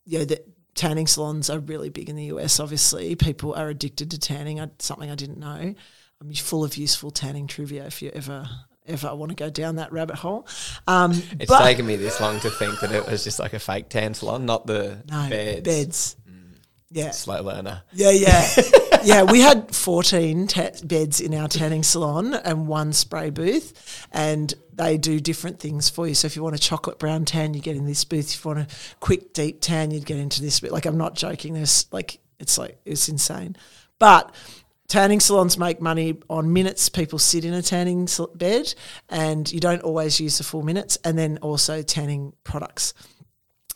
[0.05, 0.43] you know, the
[0.75, 3.15] tanning salons are really big in the US, obviously.
[3.17, 5.75] People are addicted to tanning, something I didn't know.
[6.21, 8.49] I'm full of useful tanning trivia if you ever
[8.87, 10.47] ever want to go down that rabbit hole.
[10.87, 13.89] Um, It's taken me this long to think that it was just like a fake
[13.89, 15.63] tan salon, not the no, beds.
[15.63, 16.17] beds.
[16.91, 17.11] Yeah.
[17.11, 17.83] Slow learner.
[17.93, 18.47] Yeah, yeah,
[19.05, 19.23] yeah.
[19.25, 24.97] We had fourteen ta- beds in our tanning salon and one spray booth, and they
[24.97, 26.15] do different things for you.
[26.15, 28.33] So if you want a chocolate brown tan, you get in this booth.
[28.33, 30.71] If you want a quick deep tan, you'd get into this bit.
[30.71, 31.55] Like I'm not joking.
[31.55, 33.57] There's like it's like it's insane,
[33.99, 34.33] but.
[34.89, 38.75] Tanning salons make money on minutes people sit in a tanning bed,
[39.09, 42.93] and you don't always use the full minutes, and then also tanning products.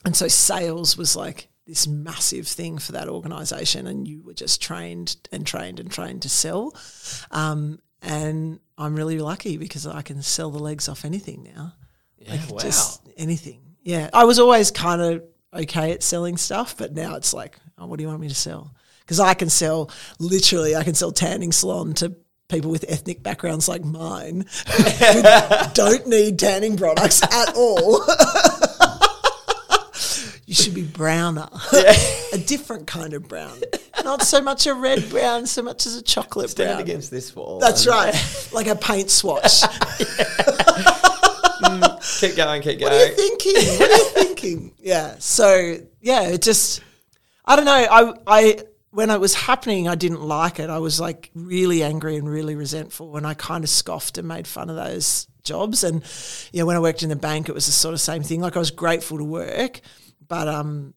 [0.05, 4.61] And so sales was like this massive thing for that organization, and you were just
[4.61, 6.75] trained and trained and trained to sell.
[7.31, 11.73] Um, and I'm really lucky because I can sell the legs off anything now.
[12.17, 12.59] Yeah, Like wow.
[12.59, 13.61] just anything.
[13.83, 14.09] Yeah.
[14.13, 17.97] I was always kind of okay at selling stuff, but now it's like, oh, what
[17.97, 18.73] do you want me to sell?
[19.09, 22.15] Because I can sell literally, I can sell tanning salon to
[22.47, 25.23] people with ethnic backgrounds like mine who
[25.73, 28.03] don't need tanning products at all.
[30.45, 31.49] you should be browner,
[32.33, 33.59] a different kind of brown,
[34.03, 36.81] not so much a red brown, so much as a chocolate Stand brown.
[36.81, 37.57] against this wall.
[37.57, 38.13] That's right,
[38.53, 39.63] like a paint swatch.
[41.63, 42.91] Mm, keep going, keep going.
[42.91, 43.79] What are you thinking?
[43.79, 44.73] What are you thinking?
[44.77, 45.15] Yeah.
[45.17, 46.83] So yeah, it just
[47.43, 47.87] I don't know.
[47.89, 48.59] I I
[48.91, 50.69] when it was happening, I didn't like it.
[50.69, 54.47] I was like really angry and really resentful, and I kind of scoffed and made
[54.47, 55.83] fun of those jobs.
[55.83, 56.03] And
[56.51, 58.41] you know, when I worked in the bank, it was the sort of same thing.
[58.41, 59.81] Like I was grateful to work,
[60.27, 60.93] but um,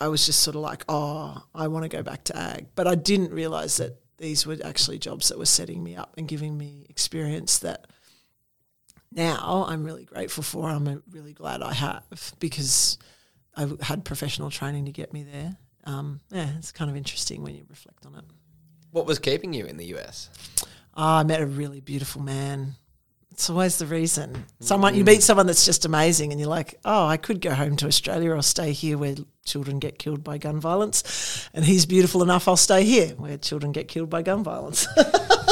[0.00, 2.66] I was just sort of like, oh, I want to go back to ag.
[2.74, 6.28] But I didn't realize that these were actually jobs that were setting me up and
[6.28, 7.86] giving me experience that
[9.12, 10.68] now I'm really grateful for.
[10.68, 12.04] I'm really glad I have
[12.38, 12.98] because
[13.54, 15.56] I had professional training to get me there.
[15.86, 18.24] Um, yeah, it's kind of interesting when you reflect on it.
[18.90, 20.30] What was keeping you in the US?
[20.94, 22.74] Ah, I met a really beautiful man.
[23.30, 24.46] It's always the reason.
[24.60, 27.76] Someone you meet someone that's just amazing, and you're like, oh, I could go home
[27.76, 32.22] to Australia or stay here where children get killed by gun violence, and he's beautiful
[32.22, 32.48] enough.
[32.48, 34.88] I'll stay here where children get killed by gun violence.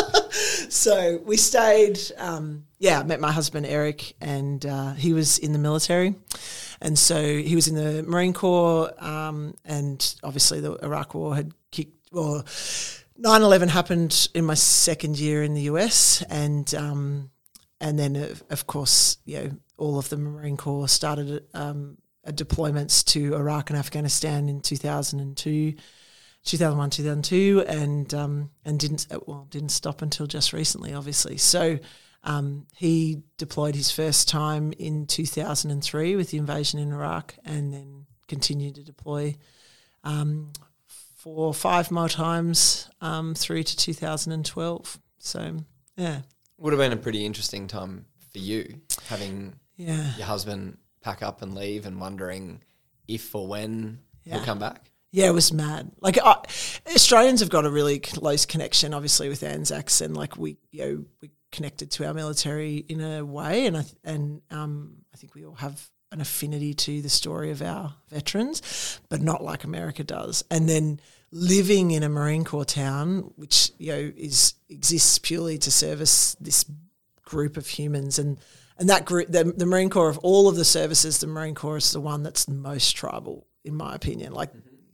[0.70, 2.00] so we stayed.
[2.16, 6.14] Um, yeah, I met my husband Eric, and uh, he was in the military,
[6.80, 11.52] and so he was in the Marine Corps, um, and obviously the Iraq War had
[11.70, 11.92] kicked.
[12.12, 12.44] Or
[13.20, 17.30] 9-11 happened in my second year in the US, and um,
[17.80, 23.04] and then of, of course, you know, all of the Marine Corps started um, deployments
[23.06, 25.74] to Iraq and Afghanistan in 2002.
[26.44, 31.38] 2001, 2002, and um, and didn't well didn't stop until just recently, obviously.
[31.38, 31.78] So
[32.24, 38.06] um, he deployed his first time in 2003 with the invasion in Iraq, and then
[38.28, 39.36] continued to deploy
[40.02, 40.52] um,
[41.16, 44.98] four or five more times um, through to 2012.
[45.18, 45.56] So
[45.96, 46.20] yeah,
[46.58, 51.42] Would have been a pretty interesting time for you, having yeah, your husband pack up
[51.42, 52.62] and leave and wondering
[53.06, 54.36] if or when Yeah.
[54.36, 54.90] he'll come back.
[55.12, 55.92] Yeah, it was mad.
[56.00, 56.42] Like I,
[56.92, 61.04] Australians have got a really close connection, obviously, with Anzacs, and like we, you know,
[61.22, 65.34] we connected to our military in a way, and I th- and um, I think
[65.34, 70.04] we all have an affinity to the story of our veterans, but not like America
[70.04, 70.44] does.
[70.50, 75.70] And then living in a Marine Corps town, which you know is exists purely to
[75.70, 76.64] service this
[77.24, 78.38] group of humans and
[78.78, 81.78] and that group the, the marine corps of all of the services the marine corps
[81.78, 84.50] is the one that's the most tribal in my opinion like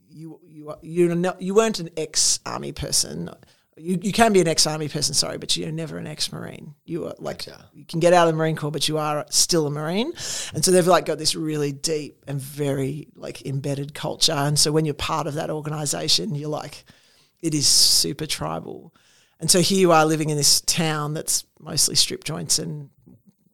[0.09, 3.29] you you you're not, you weren't an ex army person
[3.77, 6.75] you, you can be an ex army person sorry but you're never an ex marine
[6.85, 7.69] you are like Gotcha.
[7.73, 10.11] you can get out of the marine corps but you are still a marine
[10.53, 14.71] and so they've like got this really deep and very like embedded culture and so
[14.71, 16.83] when you're part of that organization you're like
[17.41, 18.93] it is super tribal.
[19.39, 22.89] And so here you are living in this town that's mostly strip joints and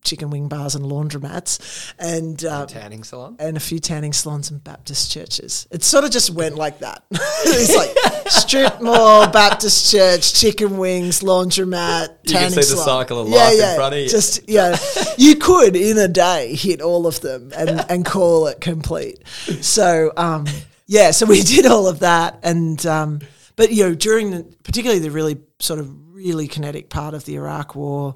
[0.07, 3.35] chicken wing bars and laundromats and uh, Tanning salon.
[3.39, 5.67] and a few tanning salons and Baptist churches.
[5.71, 7.03] It sort of just went like that.
[7.11, 12.85] it's like strip mall, Baptist church, chicken wings, laundromat, You can tanning see the salon.
[12.85, 14.09] cycle of life in front of you.
[14.09, 14.77] Just yeah,
[15.17, 19.27] you could in a day hit all of them and and call it complete.
[19.61, 20.45] So um,
[20.87, 23.19] yeah, so we did all of that, and um,
[23.57, 27.35] but you know during the, particularly the really sort of really kinetic part of the
[27.35, 28.15] Iraq War,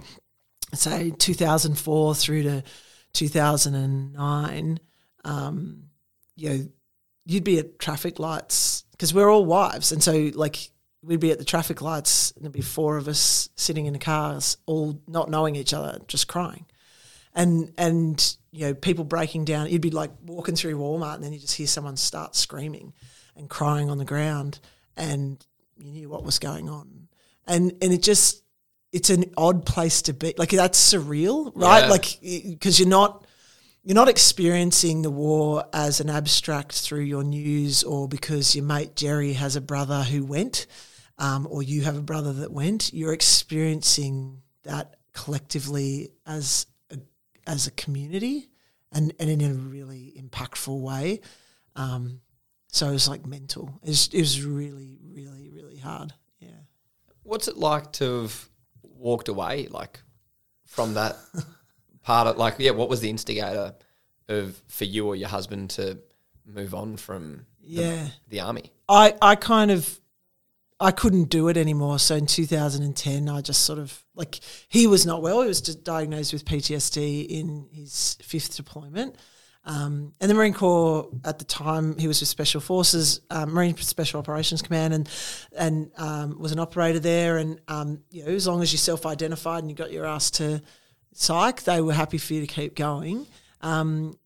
[0.74, 2.64] say 2004 through to
[3.14, 4.80] 2009,
[5.24, 5.84] um,
[6.36, 6.66] you know,
[7.26, 10.72] you'd be at traffic lights because we're all wives, and so like
[11.04, 14.00] we'd be at the traffic lights, and there'd be four of us sitting in the
[14.00, 16.66] cars, all not knowing each other, just crying,
[17.34, 19.70] and and you know people breaking down.
[19.70, 22.94] You'd be like walking through Walmart, and then you just hear someone start screaming
[23.36, 24.60] and crying on the ground,
[24.98, 25.44] and
[25.78, 27.08] you knew what was going on,
[27.46, 28.41] and and it just
[28.92, 30.34] it's an odd place to be.
[30.38, 31.84] Like that's surreal, right?
[31.84, 31.90] Yeah.
[31.90, 33.26] Like because you're not
[33.84, 38.96] you're not experiencing the war as an abstract through your news or because your mate
[38.96, 40.68] Jerry has a brother who went
[41.18, 42.94] um, or you have a brother that went.
[42.94, 46.98] You're experiencing that collectively as a,
[47.48, 48.50] as a community
[48.92, 51.22] and, and in a really impactful way.
[51.76, 52.22] Um,
[52.68, 53.80] so it was like mental.
[53.84, 56.14] It was, it was really, really, really hard.
[56.40, 56.50] Yeah.
[57.24, 58.50] What's it like to have
[59.02, 60.00] walked away, like
[60.66, 61.18] from that
[62.04, 63.76] part of, like, yeah, what was the instigator
[64.30, 65.98] of for you or your husband to
[66.46, 68.08] move on from Yeah.
[68.30, 68.72] the army?
[68.88, 70.00] I, I kind of
[70.80, 72.00] I couldn't do it anymore.
[72.00, 75.42] So in 2010, I just sort of like he was not well.
[75.42, 79.16] He was diagnosed with PTSD in his fifth deployment.
[79.64, 83.78] Um, and the Marine Corps at the time, he was with Special Forces, um, Marine
[83.78, 85.10] Special Operations Command, and
[85.56, 87.38] and um, was an operator there.
[87.38, 90.62] And um, you know, as long as you self-identified and you got your ass to
[91.14, 93.28] psych, they were happy for you to keep going.
[93.62, 94.18] Um,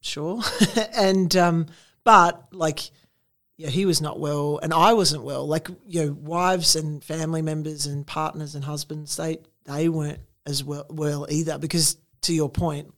[0.00, 0.40] sure.
[0.94, 1.66] and um,
[2.04, 2.90] but like,
[3.56, 5.48] yeah, he was not well, and I wasn't well.
[5.48, 10.62] Like, you know, wives and family members and partners and husbands, they they weren't as
[10.62, 11.58] well well either.
[11.58, 12.92] Because to your point,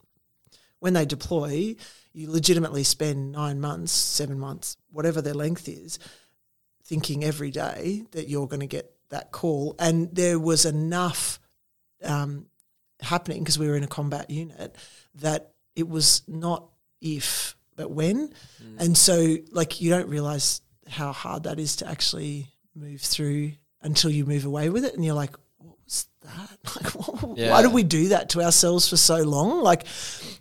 [0.80, 1.76] when they deploy,
[2.12, 5.98] you legitimately spend nine months, seven months, whatever their length is,
[6.84, 9.74] thinking every day that you're going to get that call.
[9.78, 11.40] And there was enough
[12.02, 12.46] um,
[13.00, 14.76] happening because we were in a combat unit
[15.16, 16.68] that it was not
[17.00, 18.32] if but when.
[18.78, 24.10] And so, like, you don't realize how hard that is to actually move through until
[24.10, 25.40] you move away with it, and you're like, "What
[25.88, 26.58] was that?
[26.76, 27.50] Like, what, Yeah.
[27.50, 29.84] why did we do that to ourselves for so long?" Like,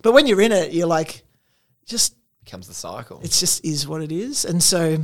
[0.01, 1.23] but when you're in it, you're like,
[1.85, 3.19] just Becomes the cycle.
[3.23, 4.45] it just is what it is.
[4.45, 4.97] And so,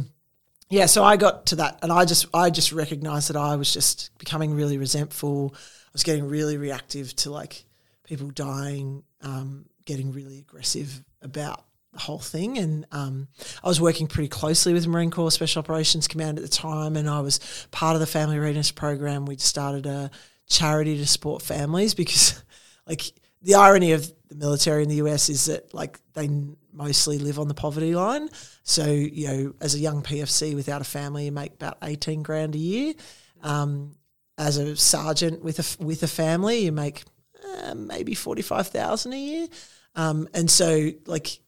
[0.70, 3.72] yeah, so I got to that, and I just I just recognized that I was
[3.74, 5.54] just becoming really resentful.
[5.56, 7.66] I was getting really reactive to like
[8.04, 12.58] people dying, um, getting really aggressive about the whole thing.
[12.58, 13.28] And um,
[13.64, 17.08] I was working pretty closely with Marine Corps Special Operations Command at the time, and
[17.10, 17.40] I was
[17.72, 19.26] part of the Family Readiness Program.
[19.26, 20.10] We'd started a
[20.48, 22.44] charity to support families because,
[22.88, 26.30] like, the irony of the military in the US is that like they
[26.72, 28.30] mostly live on the poverty line.
[28.64, 32.56] So you know, as a young PFC without a family, you make about eighteen grand
[32.56, 32.94] a year.
[33.42, 33.96] Um,
[34.38, 37.04] as a sergeant with a with a family, you make
[37.46, 39.48] uh, maybe forty five thousand a year.
[39.96, 41.40] Um, and so like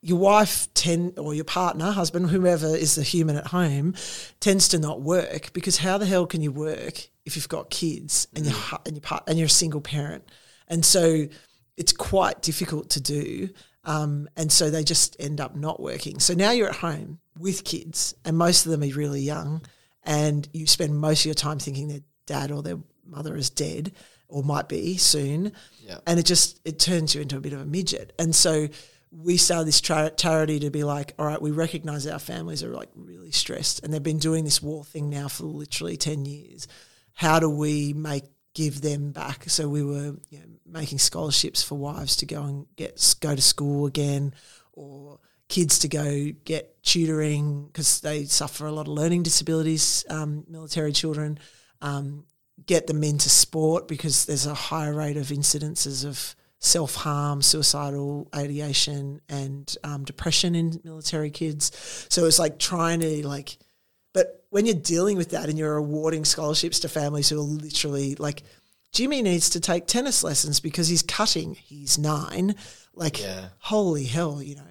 [0.00, 3.94] your wife tend or your partner, husband, whoever is the human at home,
[4.40, 8.28] tends to not work because how the hell can you work if you've got kids
[8.34, 8.54] and you're
[8.86, 10.24] and you part and you're a single parent,
[10.68, 11.26] and so
[11.76, 13.48] it's quite difficult to do.
[13.84, 16.18] Um, and so they just end up not working.
[16.18, 19.62] So now you're at home with kids, and most of them are really young,
[20.04, 23.92] and you spend most of your time thinking their dad or their mother is dead
[24.28, 25.98] or might be soon Yeah.
[26.06, 28.12] and it just it turns you into a bit of a midget.
[28.18, 28.68] And so
[29.10, 32.90] we started this charity to be like, all right, we recognize our families are like
[32.94, 36.68] really stressed, and they've been doing this war thing now for literally ten years.
[37.14, 39.48] How do we make give them back?
[39.48, 43.42] So we were you know, making scholarships for wives to go and get go to
[43.42, 44.34] school again,
[44.72, 45.18] or
[45.48, 50.04] kids to go get tutoring because they suffer a lot of learning disabilities.
[50.10, 51.38] Um, military children.
[51.80, 52.24] Um,
[52.66, 58.28] get them into sport because there's a higher rate of incidences of self harm, suicidal
[58.34, 62.06] ideation, and um, depression in military kids.
[62.08, 63.58] So it's like trying to like,
[64.12, 68.14] but when you're dealing with that and you're awarding scholarships to families who are literally
[68.16, 68.42] like,
[68.92, 71.54] Jimmy needs to take tennis lessons because he's cutting.
[71.54, 72.54] He's nine.
[72.94, 73.48] Like, Yeah.
[73.58, 74.62] holy hell, you know,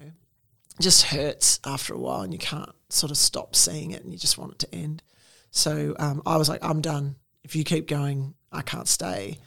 [0.80, 4.18] just hurts after a while and you can't sort of stop seeing it and you
[4.18, 5.02] just want it to end.
[5.50, 7.16] So um, I was like, I'm done.
[7.44, 9.38] If you keep going, I can't stay.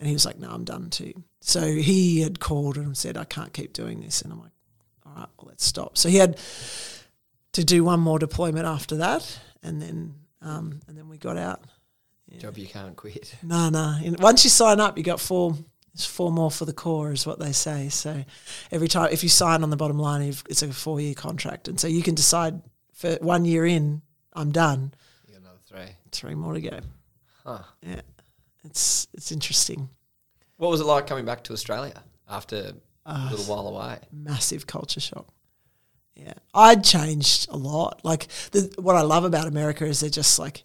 [0.00, 1.12] And he was like, No, I'm done too.
[1.40, 4.22] So he had called and said, I can't keep doing this.
[4.22, 4.52] And I'm like,
[5.06, 5.96] All right, well, let's stop.
[5.96, 6.38] So he had
[7.52, 11.62] to do one more deployment after that, and then um, and then we got out.
[12.38, 13.34] Job you can't quit.
[13.42, 13.98] No, no.
[14.02, 15.54] And Once you sign up, you got four.
[15.92, 17.88] It's four more for the Corps, is what they say.
[17.88, 18.24] So
[18.70, 21.80] every time, if you sign on the bottom line, you've, it's a four-year contract, and
[21.80, 22.62] so you can decide
[22.94, 24.00] for one year in,
[24.32, 24.94] I'm done.
[25.26, 25.96] You got another three.
[26.12, 26.80] Three more to go.
[27.44, 27.62] Huh.
[27.82, 28.02] Yeah,
[28.64, 29.88] it's it's interesting.
[30.56, 32.72] What was it like coming back to Australia after
[33.06, 33.98] Uh, a little while away?
[34.12, 35.26] massive culture shock.
[36.14, 38.00] Yeah, I'd changed a lot.
[38.04, 40.64] Like the, what I love about America is they're just like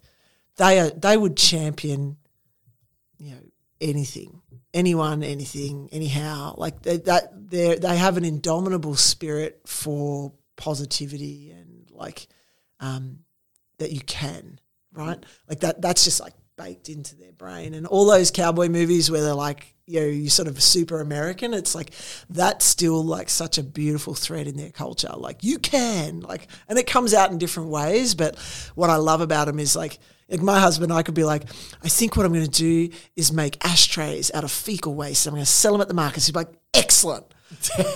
[0.58, 0.89] they are.
[0.89, 2.17] They would champion,
[3.17, 3.41] you know,
[3.79, 4.41] anything,
[4.73, 6.55] anyone, anything, anyhow.
[6.58, 12.27] Like they, that, they they have an indomitable spirit for positivity and like
[12.81, 13.19] um,
[13.77, 14.60] that you can
[14.91, 15.23] right.
[15.47, 15.81] Like that.
[15.81, 17.73] That's just like baked into their brain.
[17.73, 21.53] And all those cowboy movies where they're like, you know, you sort of super American.
[21.53, 21.91] It's like
[22.29, 25.11] that's still like such a beautiful thread in their culture.
[25.15, 28.15] Like you can, like, and it comes out in different ways.
[28.15, 28.37] But
[28.75, 29.99] what I love about them is like.
[30.27, 31.43] Like my husband, I could be like,
[31.83, 35.27] I think what I'm going to do is make ashtrays out of fecal waste.
[35.27, 36.25] I'm going to sell them at the markets.
[36.25, 37.31] He's like, excellent.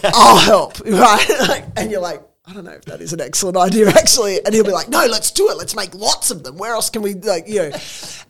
[0.04, 1.66] I'll help, right?
[1.76, 4.44] And you're like, I don't know if that is an excellent idea, actually.
[4.44, 5.58] And he'll be like, no, let's do it.
[5.58, 6.58] Let's make lots of them.
[6.58, 7.72] Where else can we, like, you know?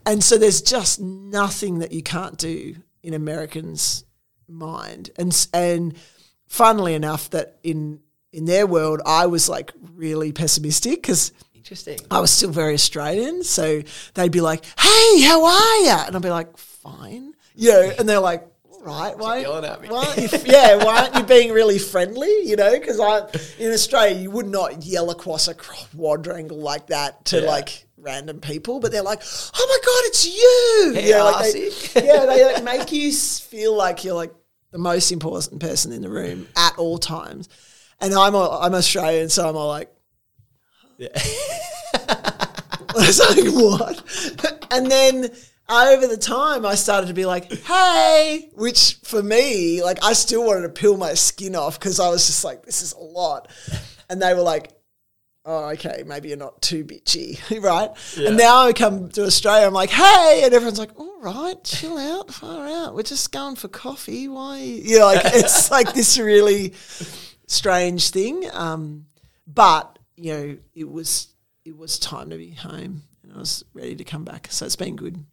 [0.06, 4.04] And so there's just nothing that you can't do in Americans'
[4.48, 5.10] mind.
[5.16, 5.94] And and
[6.46, 8.00] funnily enough, that in
[8.32, 11.98] in their world, I was like really pessimistic because Interesting.
[12.10, 13.44] I was still very Australian.
[13.44, 13.82] So
[14.14, 17.92] they'd be like, "Hey, how are you?" And I'd be like, "Fine," you know.
[17.98, 18.49] And they're like, "All
[18.80, 22.42] "Right, why, yelling at me?" why aren't you, yeah, why aren't you being really friendly?"
[22.48, 23.26] You know, because I
[23.58, 27.48] in Australia you would not yell across a quadrangle like that to Yeah.
[27.48, 31.52] like random people, but they're like, "Oh my god, it's you!" Hey, You know, like
[31.52, 34.32] they, yeah, they like, make you feel like you're like
[34.70, 37.48] the most important person in the room at all times.
[38.00, 39.90] And I'm a, I'm Australian, so I'm all like,
[42.08, 44.66] I was like, what?
[44.70, 45.30] And then
[45.70, 50.44] over the time, I started to be like, hey, which for me, like, I still
[50.44, 53.48] wanted to peel my skin off because I was just like, this is a lot.
[54.08, 54.72] And they were like,
[55.44, 57.90] oh, okay, maybe you're not too bitchy, right?
[58.18, 61.96] And now I come to Australia, I'm like, hey, and everyone's like, all right, chill
[61.96, 62.94] out, far out.
[62.94, 64.28] We're just going for coffee.
[64.28, 64.58] Why?
[64.58, 66.74] You know, like, it's like this really
[67.46, 68.48] strange thing.
[68.52, 69.06] Um,
[69.46, 71.28] but, you know, it was,
[71.64, 74.48] it was time to be home and I was ready to come back.
[74.50, 75.24] So it's been good.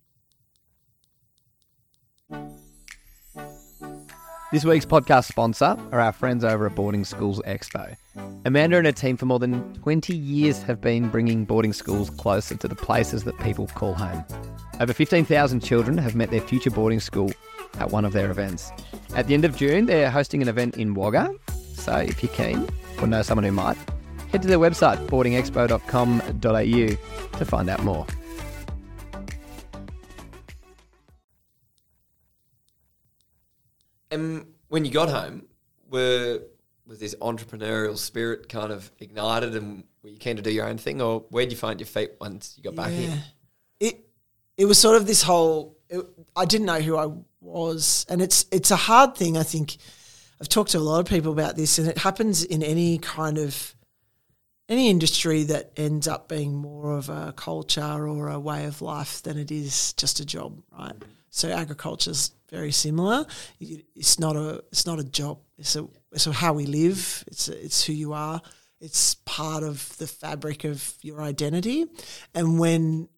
[4.49, 7.97] This week's podcast sponsor are our friends over at Boarding Schools Expo.
[8.45, 12.55] Amanda and her team for more than 20 years have been bringing boarding schools closer
[12.55, 14.23] to the places that people call home.
[14.79, 17.29] Over 15,000 children have met their future boarding school
[17.77, 18.71] at one of their events.
[19.17, 21.29] At the end of June, they're hosting an event in Wagga.
[21.73, 22.65] So if you're keen
[23.01, 23.75] or know someone who might,
[24.31, 28.07] head to their website, boardingexpo.com.au, to find out more.
[34.77, 35.43] When you got home,
[35.89, 36.39] were
[36.85, 40.77] was this entrepreneurial spirit kind of ignited, and were you keen to do your own
[40.77, 43.17] thing, or where'd you find your feet once you got back in?
[43.79, 44.07] It
[44.55, 45.79] it was sort of this whole.
[45.89, 46.05] It,
[46.35, 47.09] I didn't know who I
[47.41, 49.35] was, and it's it's a hard thing.
[49.35, 49.77] I think
[50.39, 53.39] I've talked to a lot of people about this, and it happens in any kind
[53.39, 53.75] of
[54.69, 59.23] any industry that ends up being more of a culture or a way of life
[59.23, 60.93] than it is just a job, right?
[61.31, 63.25] So agriculture's very similar.
[63.59, 65.39] It's not a it's not a job.
[65.57, 67.23] It's a it's a how we live.
[67.27, 68.41] It's a, it's who you are.
[68.79, 71.85] It's part of the fabric of your identity,
[72.33, 73.09] and when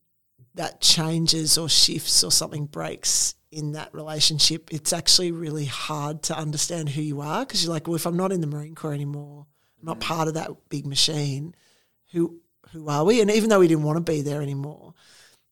[0.55, 6.37] that changes or shifts or something breaks in that relationship, it's actually really hard to
[6.37, 8.93] understand who you are because you're like, well, if I'm not in the Marine Corps
[8.93, 9.47] anymore,
[9.79, 11.55] I'm not part of that big machine.
[12.11, 12.39] Who
[12.71, 13.21] who are we?
[13.21, 14.93] And even though we didn't want to be there anymore,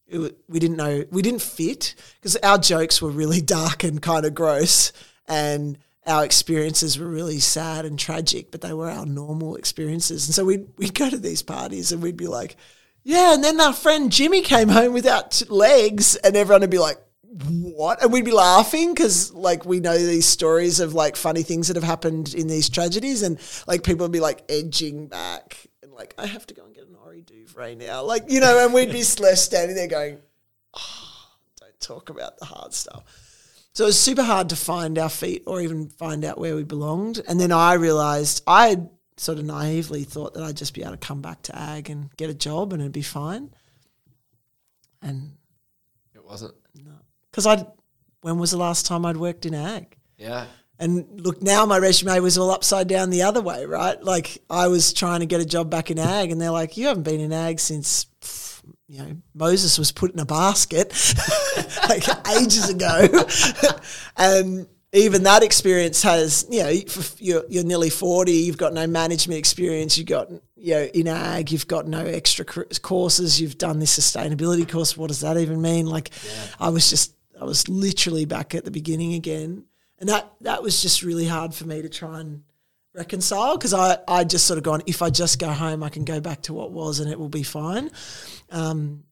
[0.07, 4.25] it, we didn't know we didn't fit because our jokes were really dark and kind
[4.25, 4.91] of gross,
[5.27, 10.27] and our experiences were really sad and tragic, but they were our normal experiences.
[10.27, 12.55] And so we'd we'd go to these parties and we'd be like,
[13.07, 16.97] yeah, and then our friend Jimmy came home without legs, and everyone would be like,
[17.23, 21.69] "What?" And we'd be laughing because, like, we know these stories of like funny things
[21.69, 25.93] that have happened in these tragedies, and like people would be like edging back and
[25.93, 28.73] like, "I have to go and get an Ori Duvray now," like you know, and
[28.73, 30.17] we'd be left standing there going,
[30.73, 33.03] "Oh, don't talk about the hard stuff."
[33.73, 36.63] So it was super hard to find our feet or even find out where we
[36.63, 37.21] belonged.
[37.27, 40.93] And then I realized I had sort of naively thought that I'd just be able
[40.93, 43.51] to come back to ag and get a job and it'd be fine.
[45.03, 45.37] And
[46.15, 46.55] It wasn't.
[47.29, 47.67] because I,
[48.21, 49.95] when was the last time I'd worked in ag?
[50.17, 50.47] Yeah.
[50.79, 54.01] And look, now my resume was all upside down the other way, right?
[54.01, 56.87] Like I was trying to get a job back in ag, and they're like, "You
[56.87, 58.05] haven't been in ag since,
[58.87, 60.93] you know, Moses was put in a basket,
[61.89, 62.03] like
[62.37, 63.07] ages ago."
[64.17, 66.73] and even that experience has, you know,
[67.17, 71.51] you're, you're nearly forty, you've got no management experience, you've got, you know, in ag,
[71.51, 74.95] you've got no extra courses, you've done this sustainability course.
[74.95, 75.87] What does that even mean?
[75.87, 76.11] Like,
[76.59, 79.65] I was just, I was literally back at the beginning again
[79.99, 82.43] and that that was just really hard for me to try and
[82.93, 86.05] reconcile because I I just sort of gone if I just go home I can
[86.05, 87.91] go back to what was and it will be fine,
[88.49, 89.03] um,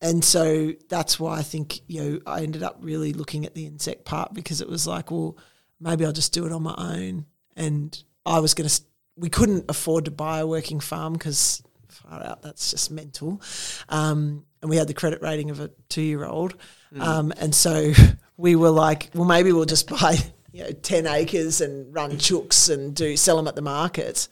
[0.00, 3.66] and so that's why I think you know I ended up really looking at the
[3.66, 5.36] insect part because it was like well
[5.80, 7.26] maybe I'll just do it on my own.
[7.56, 8.82] And I was going to
[9.16, 13.40] we couldn't afford to buy a working farm because far out that's just mental,
[13.88, 16.54] um, and we had the credit rating of a two year old,
[17.00, 17.92] um, and so
[18.38, 20.16] we were like, well, maybe we'll just buy
[20.52, 24.28] you know ten acres and run chooks and do sell them at the market.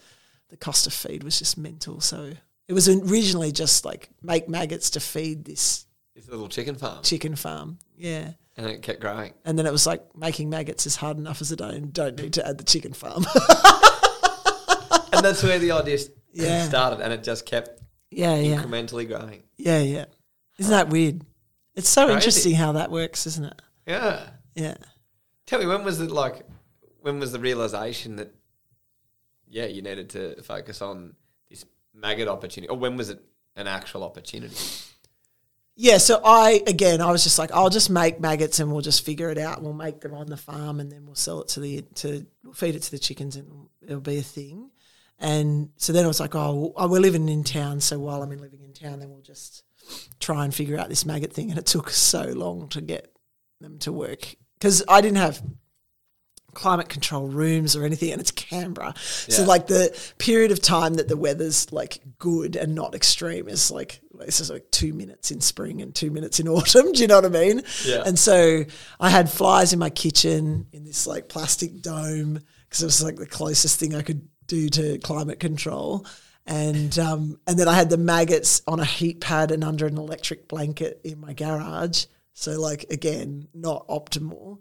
[0.48, 2.32] The cost of feed was just mental, so
[2.68, 7.02] it was originally just like make maggots to feed this This little chicken farm.
[7.02, 8.30] chicken farm, yeah.
[8.56, 9.34] And it kept growing.
[9.44, 12.32] And then it was like making maggots is hard enough as it don't don't need
[12.34, 13.26] to add the chicken farm.
[15.12, 15.98] And that's where the idea
[16.32, 16.64] Yeah.
[16.68, 17.80] started, and it just kept
[18.10, 19.44] yeah, yeah, incrementally growing.
[19.56, 20.04] yeah, yeah.
[20.58, 21.22] Isn't that weird?
[21.74, 22.14] It's so Crazy.
[22.16, 23.62] interesting how that works, isn't it?
[23.86, 24.28] Yeah.
[24.54, 24.76] Yeah.
[25.46, 26.42] Tell me, when was it like,
[27.00, 28.34] when was the realization that,
[29.48, 31.14] yeah, you needed to focus on
[31.48, 31.64] this
[31.94, 32.68] maggot opportunity?
[32.68, 33.22] Or when was it
[33.54, 34.56] an actual opportunity?
[35.78, 39.04] Yeah, so I again, I was just like, I'll just make maggots and we'll just
[39.04, 39.62] figure it out.
[39.62, 42.54] We'll make them on the farm and then we'll sell it to the to we'll
[42.54, 44.70] feed it to the chickens and it'll be a thing.
[45.18, 48.32] And so then I was like, oh, oh, we're living in town, so while I'm
[48.32, 49.64] in living in town, then we'll just
[50.18, 51.50] try and figure out this maggot thing.
[51.50, 53.15] And it took so long to get
[53.60, 55.42] them to work because I didn't have
[56.56, 58.94] climate control rooms or anything, and it's Canberra.
[58.96, 63.70] So like the period of time that the weather's like good and not extreme is
[63.70, 66.92] like this is like two minutes in spring and two minutes in autumn.
[66.92, 67.62] Do you know what I mean?
[67.84, 68.02] Yeah.
[68.04, 68.64] And so
[68.98, 73.16] I had flies in my kitchen in this like plastic dome because it was like
[73.16, 76.06] the closest thing I could do to climate control.
[76.46, 79.98] And um, and then I had the maggots on a heat pad and under an
[79.98, 82.06] electric blanket in my garage.
[82.38, 84.58] So like again, not optimal.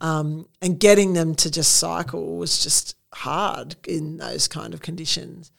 [0.00, 5.52] Um, and getting them to just cycle was just hard in those kind of conditions.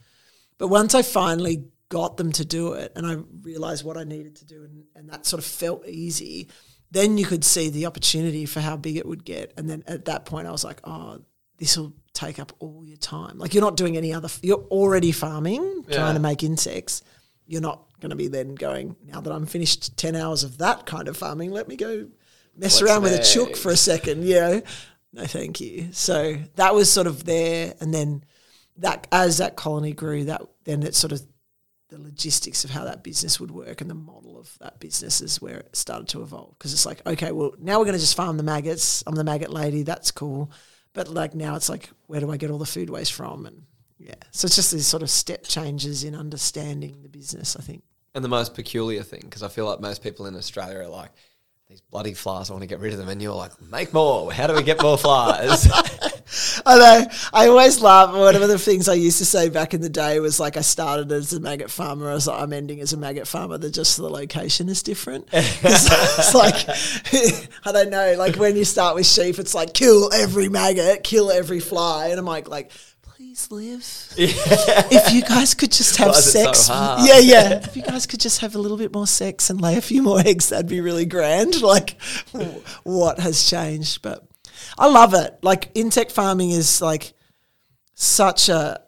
[0.57, 4.35] But once I finally got them to do it and I realized what I needed
[4.37, 6.47] to do and, and that sort of felt easy,
[6.89, 9.53] then you could see the opportunity for how big it would get.
[9.57, 11.19] And then at that point, I was like, oh,
[11.57, 13.37] this will take up all your time.
[13.37, 17.03] Like you're not doing any other, you're already farming, trying to make insects.
[17.45, 20.85] You're not going to be then going, now that I'm finished 10 hours of that
[20.85, 22.07] kind of farming, let me go
[22.55, 24.61] mess What's around with a chook for a second, you know?
[25.13, 25.89] No, thank you.
[25.91, 27.73] So that was sort of there.
[27.79, 28.23] And then
[28.77, 31.21] that, as that colony grew, that then it sort of,
[31.89, 35.41] the logistics of how that business would work and the model of that business is
[35.41, 36.55] where it started to evolve.
[36.57, 39.03] Because it's like, okay, well, now we're going to just farm the maggots.
[39.07, 39.81] I'm the maggot lady.
[39.81, 40.51] That's cool.
[40.93, 43.47] But like now it's like, where do I get all the food waste from?
[43.47, 43.63] And
[43.99, 47.83] yeah, so it's just these sort of step changes in understanding the business, I think.
[48.15, 51.11] And the most peculiar thing, because I feel like most people in Australia are like,
[51.69, 53.09] these bloody flies, I want to get rid of them.
[53.09, 54.33] And you're like, make more.
[54.33, 55.69] How do we get more flies?
[56.65, 57.05] I know.
[57.31, 58.11] I always laugh.
[58.11, 60.61] One of the things I used to say back in the day was like I
[60.61, 62.09] started as a maggot farmer.
[62.09, 63.59] I was like, I'm ending as a maggot farmer.
[63.59, 65.29] That just the location is different.
[65.31, 66.67] it's like
[67.65, 68.15] I don't know.
[68.17, 72.19] Like when you start with sheep, it's like kill every maggot, kill every fly, and
[72.19, 72.71] I'm like, like
[73.19, 74.13] please live.
[74.17, 77.05] If you guys could just have Why so sex, hard?
[77.05, 77.59] yeah, yeah.
[77.65, 80.01] If you guys could just have a little bit more sex and lay a few
[80.01, 81.61] more eggs, that'd be really grand.
[81.61, 81.97] Like,
[82.83, 84.03] what has changed?
[84.03, 84.25] But
[84.77, 85.37] I love it.
[85.41, 87.11] Like insect farming is like
[87.93, 88.81] such a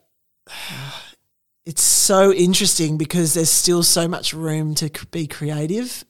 [1.65, 6.05] it's so interesting because there's still so much room to be creative.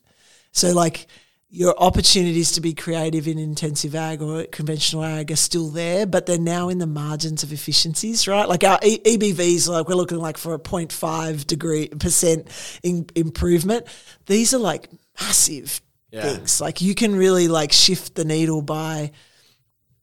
[0.51, 1.07] So like
[1.53, 6.25] your opportunities to be creative in intensive ag or conventional ag are still there, but
[6.25, 8.47] they're now in the margins of efficiencies, right?
[8.47, 12.47] Like our e- EBVs, like we're looking like for a 0.5 degree percent
[12.83, 13.85] in, improvement.
[14.27, 14.87] These are like
[15.19, 16.21] massive Yeah.
[16.21, 16.61] things.
[16.61, 19.11] Like you can really like shift the needle by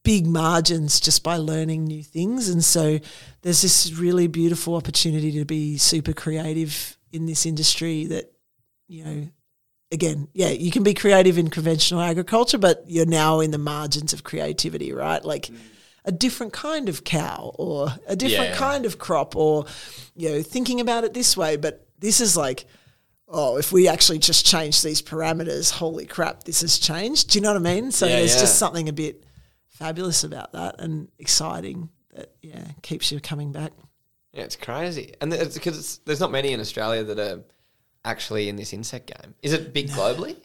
[0.05, 2.51] big margins just by learning new things.
[2.51, 2.99] And so
[3.41, 8.31] there's this really beautiful opportunity to be super creative in this industry that,
[8.87, 9.29] you know,
[9.91, 14.13] again, yeah, you can be creative in conventional agriculture, but you're now in the margins
[14.13, 15.25] of creativity, right?
[15.25, 15.51] Like
[16.05, 18.57] a different kind of cow or a different Yeah.
[18.57, 19.67] kind of crop or,
[20.15, 21.57] you know, thinking about it this way.
[21.57, 22.67] But this is like,
[23.29, 27.31] oh, if we actually just change these parameters, holy crap, this has changed.
[27.31, 27.91] Do you know what I mean?
[27.91, 28.41] So Yeah, there's yeah.
[28.41, 29.25] just something a bit
[29.67, 33.73] fabulous about that and exciting that, yeah, keeps you coming back.
[34.33, 37.43] Yeah, it's crazy, and it's because it's, there's not many in Australia that are
[38.05, 39.35] actually in this insect game.
[39.43, 40.37] Is it big globally?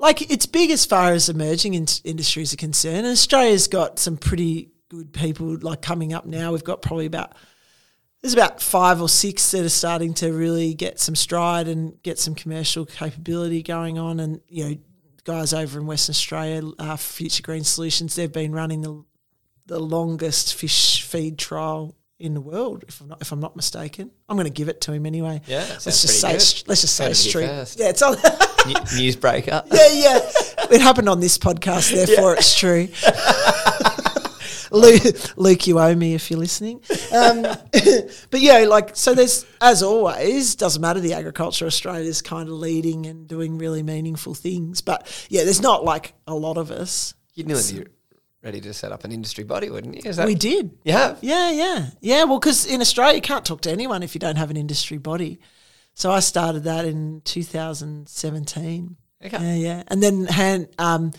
[0.00, 2.98] like it's big as far as emerging in- industries are concerned.
[2.98, 6.52] And Australia's got some pretty good people like coming up now.
[6.52, 7.34] We've got probably about
[8.22, 12.18] there's about five or six that are starting to really get some stride and get
[12.18, 14.20] some commercial capability going on.
[14.20, 14.76] And you know,
[15.24, 19.04] guys over in Western Australia, uh, Future Green Solutions, they've been running the
[19.66, 24.10] the longest fish feed trial in the world, if I'm not if I'm not mistaken.
[24.28, 25.40] I'm going to give it to him anyway.
[25.46, 26.68] Yeah, let's just say it's, good.
[26.68, 27.46] let's just say Heard it's true.
[27.46, 27.78] first.
[27.78, 28.14] Yeah, it's on.
[28.66, 29.66] New- Newsbreaker.
[29.72, 30.30] yeah, yeah.
[30.70, 32.88] It happened on this podcast, therefore it's true.
[34.72, 36.80] Luke, Luke, you owe me if you're listening.
[37.12, 39.14] Um, but yeah, like so.
[39.14, 41.00] There's as always doesn't matter.
[41.00, 44.80] The agriculture Australia is kind of leading and doing really meaningful things.
[44.80, 47.14] But yeah, there's not like a lot of us.
[47.34, 47.86] You'd nearly be
[48.42, 50.12] ready to set up an industry body, wouldn't you?
[50.12, 50.70] That We did.
[50.84, 51.18] You have?
[51.20, 52.24] Yeah, yeah, yeah.
[52.24, 54.98] Well, because in Australia you can't talk to anyone if you don't have an industry
[54.98, 55.40] body.
[55.94, 58.96] So I started that in 2017.
[59.24, 59.38] Okay.
[59.38, 59.82] Yeah, yeah.
[59.88, 61.12] And then hand, um,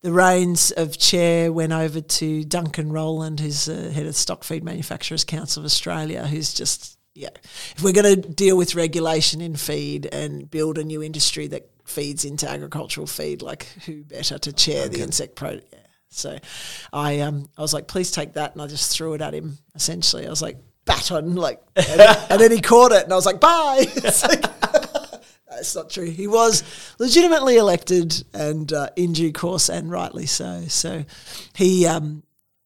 [0.00, 4.64] the reins of chair went over to Duncan Rowland, who's uh, head of Stock Feed
[4.64, 7.28] Manufacturers Council of Australia, who's just yeah.
[7.76, 11.68] If we're going to deal with regulation in feed and build a new industry that
[11.84, 15.50] feeds into agricultural feed, like who better to chair the insect pro?
[15.50, 15.60] Yeah.
[16.14, 16.38] So
[16.92, 19.58] I um I was like, please take that, and I just threw it at him.
[19.74, 23.40] Essentially, I was like, baton, like, and, then he caught it, and I was like,
[23.40, 23.84] bye.
[25.58, 26.06] It's not true.
[26.06, 26.64] He was
[26.98, 30.64] legitimately elected, and uh, in due course, and rightly so.
[30.68, 31.04] So
[31.54, 32.22] he um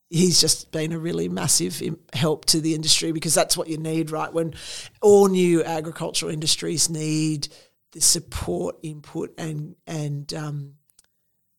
[0.09, 1.83] he's just been a really massive
[2.13, 4.33] help to the industry because that's what you need, right?
[4.33, 4.55] When
[5.03, 7.49] all new agricultural industries need
[7.93, 10.75] the support, input, and and um,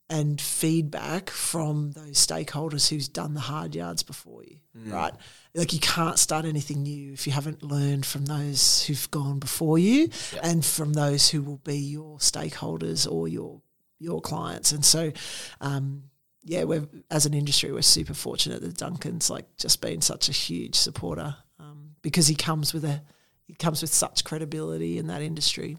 [0.09, 4.57] and feedback from those stakeholders who's done the hard yards before you,
[4.93, 5.13] right?
[5.53, 9.77] Like you can't start anything new if you haven't learned from those who've gone before
[9.77, 10.09] you
[10.41, 13.61] and from those who will be your stakeholders or your
[13.99, 14.71] your clients.
[14.71, 15.11] And so,
[15.59, 16.03] um,
[16.43, 20.31] yeah, we're as an industry, we're super fortunate that Duncan's like just been such a
[20.31, 23.01] huge supporter um, because he comes with a
[23.45, 25.77] he comes with such credibility in that industry.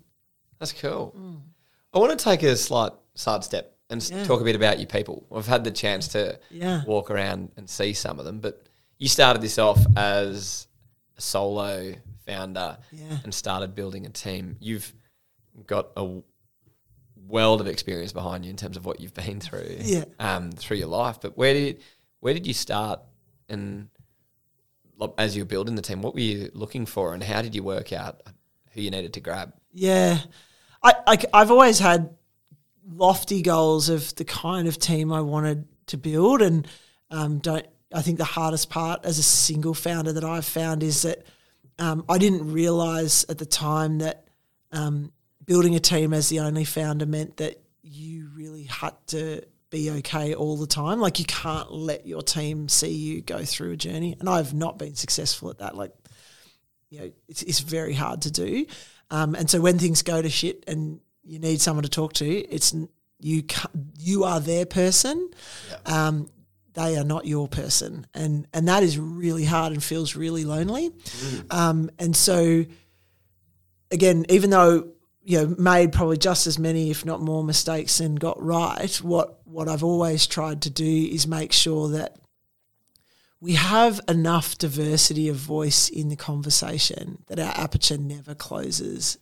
[0.59, 1.14] That's cool.
[1.95, 4.24] I want to take a slight sidestep and Yeah.
[4.24, 5.24] talk a bit about your people.
[5.34, 6.84] I've had the chance to Yeah.
[6.84, 8.66] walk around and see some of them, but
[8.99, 10.66] you started this off as
[11.16, 11.95] a solo
[12.26, 13.18] founder Yeah.
[13.24, 14.57] and started building a team.
[14.61, 14.93] You've
[15.66, 16.20] got a
[17.26, 19.78] world of experience behind you in terms of what you've been through
[20.18, 21.18] um, through your life.
[21.20, 21.82] But where did
[22.20, 23.01] where did you start
[23.49, 23.89] and
[25.16, 27.62] as you were building the team, what were you looking for and how did you
[27.62, 28.20] work out
[28.72, 29.53] who you needed to grab?
[29.72, 30.18] Yeah,
[30.82, 32.16] I, I I've always had
[32.91, 36.66] lofty goals of the kind of team I wanted to build, and
[37.11, 37.66] um, don't.
[37.93, 41.24] I think the hardest part as a single founder that I've found is that
[41.78, 44.28] um, I didn't realize at the time that
[44.72, 45.12] um,
[45.47, 50.34] building a team as the only founder meant that you really had to be okay
[50.34, 51.01] all the time.
[51.01, 54.78] Like you can't let your team see you go through a journey, and I've not
[54.78, 55.76] been successful at that.
[55.76, 55.93] Like
[56.91, 58.66] you know, it's, it's very hard to do.
[59.11, 62.26] Um, and so when things go to shit and you need someone to talk to,
[62.26, 62.74] it's
[63.20, 63.45] you.
[63.99, 65.31] you are their person.
[65.87, 66.31] Um,
[66.74, 70.91] they are not your person, and and that is really hard and feels really lonely.
[71.51, 72.64] Um, and so,
[73.91, 74.89] again, even though
[75.22, 79.41] you know made probably just as many, if not more, mistakes and got right, what
[79.45, 82.16] what I've always tried to do is make sure that
[83.41, 89.18] we have enough diversity of voice in the conversation that our aperture never closes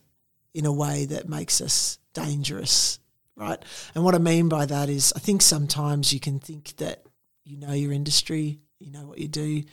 [0.53, 2.99] in a way that makes us dangerous,
[3.35, 3.63] right?
[3.93, 7.03] And what I mean by that is, I think sometimes you can think that
[7.43, 9.63] you know your industry, you know what you do,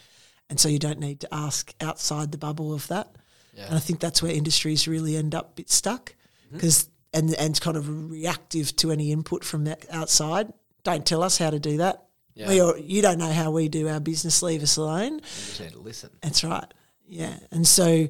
[0.51, 3.17] and so you don't need to ask outside the bubble of that.
[3.57, 6.15] And I think that's where industries really end up a bit stuck
[6.47, 6.57] mm-hmm.
[6.57, 10.53] because and and kind of reactive to any input from that outside.
[10.83, 12.05] Don't tell us how to do that.
[12.35, 12.49] Yeah.
[12.49, 14.43] We or you don't know how we do our business.
[14.43, 15.15] Leave us alone.
[15.15, 16.11] You just need to listen.
[16.21, 16.67] That's right.
[17.07, 17.39] Yeah.
[17.53, 18.09] And so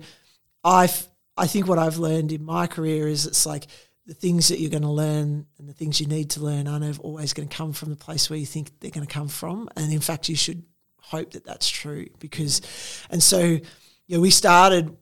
[0.65, 0.89] I
[1.37, 3.67] I think what I've learned in my career is it's like
[4.07, 6.99] the things that you're going to learn and the things you need to learn aren't
[7.01, 9.69] always going to come from the place where you think they're going to come from.
[9.77, 10.63] And in fact, you should
[10.99, 12.61] hope that that's true because,
[13.11, 13.63] and so, you
[14.09, 14.97] know, we started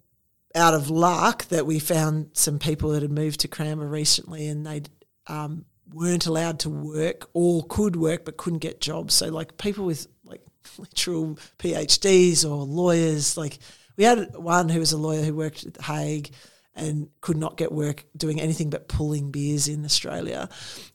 [0.55, 4.66] out of luck that we found some people that had moved to Cranmer recently and
[4.66, 4.83] they
[5.26, 9.14] um, weren't allowed to work or could work but couldn't get jobs.
[9.14, 10.43] So like people with like
[10.78, 13.59] literal PhDs or lawyers, like
[13.97, 16.30] we had one who was a lawyer who worked at the Hague
[16.74, 20.49] and could not get work doing anything but pulling beers in Australia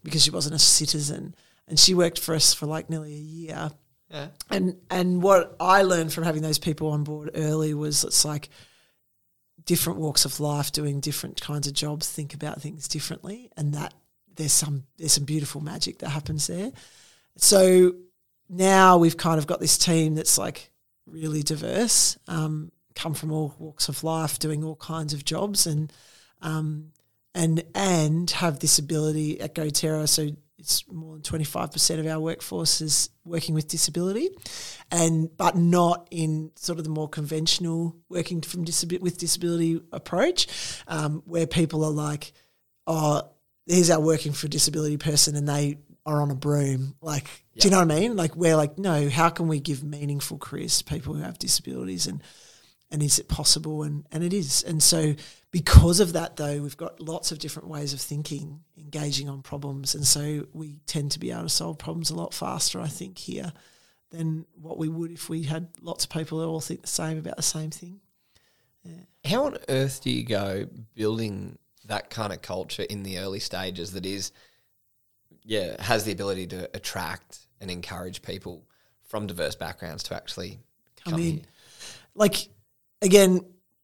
[0.03, 1.35] because she wasn't a citizen.
[1.67, 3.71] And she worked for us for like nearly a year.
[4.09, 4.27] Yeah.
[4.49, 8.49] And and what I learned from having those people on board early was it's like
[9.65, 13.93] different walks of life doing different kinds of jobs think about things differently and that
[14.37, 16.71] there's some there's some beautiful magic that happens there.
[17.35, 17.93] So
[18.49, 20.71] now we've kind of got this team that's like
[21.05, 25.93] really diverse, um, come from all walks of life, doing all kinds of jobs, and
[26.41, 26.91] um,
[27.33, 30.07] and and have this ability at GoTerra.
[30.09, 34.29] So it's more than twenty five percent of our workforce is working with disability,
[34.91, 40.47] and but not in sort of the more conventional working from disabi- with disability approach,
[40.87, 42.33] um, where people are like,
[42.87, 43.21] oh,
[43.67, 46.95] here's our working for disability person, and they are on a broom.
[47.01, 47.25] Like,
[47.59, 48.15] do you know what I mean?
[48.15, 52.07] Like, we're like, no, how can we give meaningful careers to people who have disabilities
[52.07, 52.23] and
[52.91, 53.83] and is it possible?
[53.83, 54.63] And and it is.
[54.63, 55.15] And so
[55.51, 59.95] because of that though, we've got lots of different ways of thinking, engaging on problems.
[59.95, 63.17] And so we tend to be able to solve problems a lot faster, I think,
[63.17, 63.53] here
[64.11, 67.17] than what we would if we had lots of people that all think the same
[67.17, 67.99] about the same thing.
[69.25, 73.91] How on earth do you go building that kind of culture in the early stages
[73.93, 74.31] that is,
[75.43, 78.63] yeah, has the ability to attract and encourage people
[79.03, 80.59] from diverse backgrounds to actually
[81.03, 81.33] come, come in.
[81.35, 81.43] here?
[82.15, 82.47] Like,
[83.01, 83.41] again,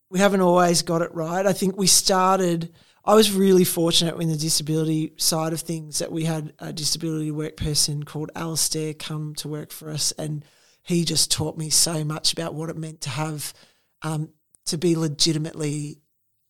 [0.09, 1.45] we haven't always got it right.
[1.45, 2.73] I think we started.
[3.05, 7.31] I was really fortunate in the disability side of things that we had a disability
[7.31, 10.45] work person called Alistair come to work for us, and
[10.83, 13.53] he just taught me so much about what it meant to have
[14.03, 14.29] um,
[14.67, 15.99] to be legitimately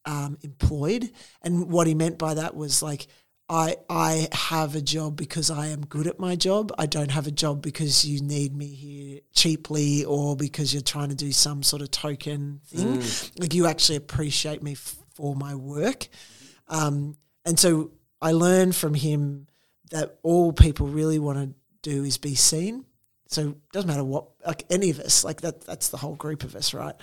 [0.05, 1.11] um, employed.
[1.41, 3.07] And what he meant by that was like,
[3.53, 6.71] I I have a job because I am good at my job.
[6.79, 11.09] I don't have a job because you need me here cheaply or because you're trying
[11.09, 12.99] to do some sort of token thing.
[13.39, 16.07] Like you actually appreciate me f- for my work.
[16.67, 19.45] Um, and so I learned from him
[19.91, 21.53] that all people really want to
[21.87, 22.85] do is be seen.
[23.27, 26.43] So it doesn't matter what, like any of us, like that, that's the whole group
[26.43, 26.95] of us, right?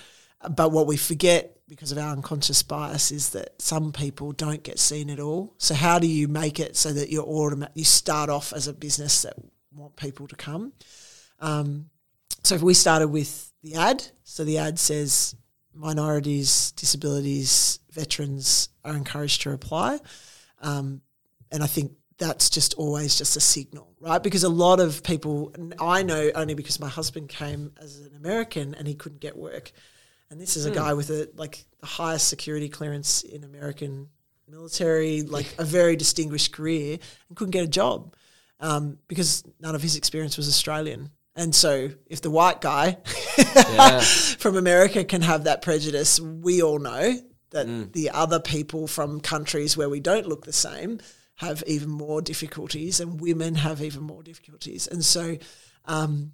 [0.49, 4.78] But what we forget because of our unconscious bias is that some people don't get
[4.78, 5.55] seen at all.
[5.59, 7.76] So how do you make it so that you're automatic?
[7.76, 9.34] You start off as a business that
[9.72, 10.72] want people to come.
[11.38, 11.91] Um,
[12.43, 15.36] so if we started with the ad, so the ad says
[15.72, 20.01] minorities, disabilities, veterans are encouraged to apply,
[20.62, 21.03] um,
[21.53, 24.22] and I think that's just always just a signal, right?
[24.22, 28.74] Because a lot of people, I know only because my husband came as an American
[28.74, 29.72] and he couldn't get work
[30.30, 30.74] and this is a mm.
[30.74, 34.08] guy with a like the highest security clearance in American
[34.48, 38.14] military, like a very distinguished career, and couldn't get a job
[38.60, 41.10] um, because none of his experience was Australian.
[41.36, 42.92] And so, if the white guy
[44.38, 47.16] from America can have that prejudice, we all know
[47.50, 47.92] that mm.
[47.92, 51.00] the other people from countries where we don't look the same
[51.36, 54.86] have even more difficulties, and women have even more difficulties.
[54.86, 55.38] And so,
[55.86, 56.32] um,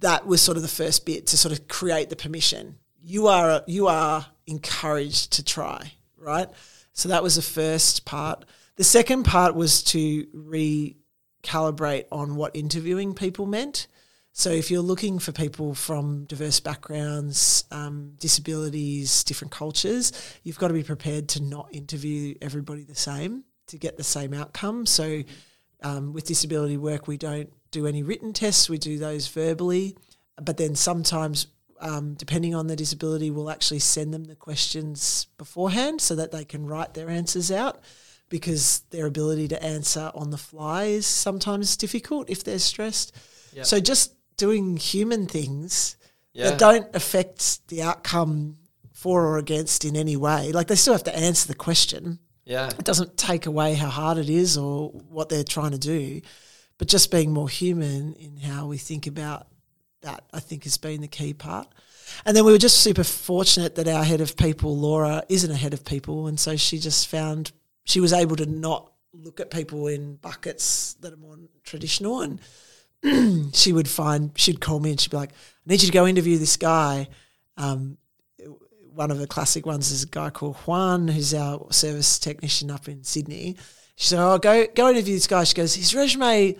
[0.00, 3.62] that was sort of the first bit to sort of create the permission you are
[3.66, 6.48] you are encouraged to try, right?
[6.92, 8.44] So that was the first part.
[8.76, 13.86] The second part was to recalibrate on what interviewing people meant.
[14.32, 20.12] So if you're looking for people from diverse backgrounds, um, disabilities, different cultures,
[20.44, 24.32] you've got to be prepared to not interview everybody the same to get the same
[24.32, 24.86] outcome.
[24.86, 25.22] So
[25.82, 29.96] um, with disability work, we don't do any written tests; we do those verbally.
[30.40, 31.46] But then sometimes
[31.80, 36.44] um, depending on the disability, we'll actually send them the questions beforehand so that they
[36.44, 37.82] can write their answers out
[38.28, 43.14] because their ability to answer on the fly is sometimes difficult if they're stressed.
[43.52, 43.66] Yep.
[43.66, 45.96] So just doing human things
[46.32, 46.50] yeah.
[46.50, 48.56] that don't affect the outcome
[48.92, 50.52] for or against in any way.
[50.52, 52.18] Like they still have to answer the question.
[52.44, 52.68] Yeah.
[52.68, 56.20] It doesn't take away how hard it is or what they're trying to do,
[56.78, 59.46] but just being more human in how we think about
[60.02, 61.68] that I think has been the key part.
[62.24, 65.56] And then we were just super fortunate that our head of people, Laura, isn't a
[65.56, 67.52] head of people, and so she just found
[67.84, 72.40] she was able to not look at people in buckets that are more traditional and
[73.54, 75.34] she would find she'd call me and she'd be like, I
[75.66, 77.08] need you to go interview this guy.
[77.56, 77.98] Um,
[78.94, 82.88] one of the classic ones is a guy called Juan, who's our service technician up
[82.88, 83.56] in Sydney.
[83.96, 85.44] She said, Oh, go go interview this guy.
[85.44, 86.56] She goes, His resume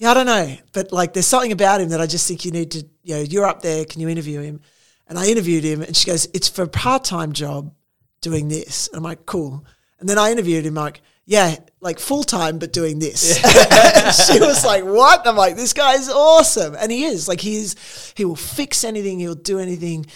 [0.00, 2.50] yeah, I don't know, but like there's something about him that I just think you
[2.52, 4.62] need to, you know, you're up there, can you interview him?
[5.06, 7.74] And I interviewed him, and she goes, it's for a part time job
[8.22, 8.88] doing this.
[8.88, 9.66] And I'm like, cool.
[9.98, 13.42] And then I interviewed him, like, yeah, like full time, but doing this.
[13.42, 14.10] Yeah.
[14.10, 15.26] she was like, what?
[15.26, 16.74] I'm like, this guy's awesome.
[16.80, 17.28] And he is.
[17.28, 20.06] Like, he's, he will fix anything, he'll do anything.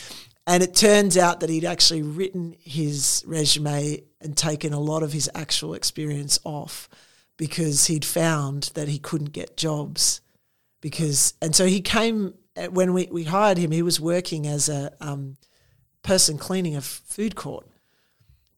[0.47, 5.12] And it turns out that he'd actually written his resume and taken a lot of
[5.12, 6.89] his actual experience off
[7.37, 10.20] because he'd found that he couldn't get jobs
[10.80, 12.35] because and so he came
[12.70, 15.37] when we, we hired him he was working as a um,
[16.03, 17.66] person cleaning a food court.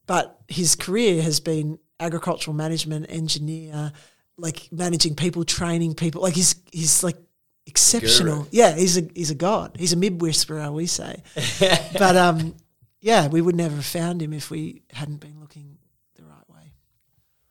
[0.05, 3.91] But his career has been agricultural management engineer
[4.37, 7.17] like managing people training people like he's he's like
[7.65, 8.43] exceptional.
[8.43, 8.49] Guru.
[8.51, 9.75] yeah he's a he's a god.
[9.79, 11.23] He's a mid whisperer we say.
[11.97, 12.55] But um
[13.01, 15.76] yeah we would never have found him if we hadn't been looking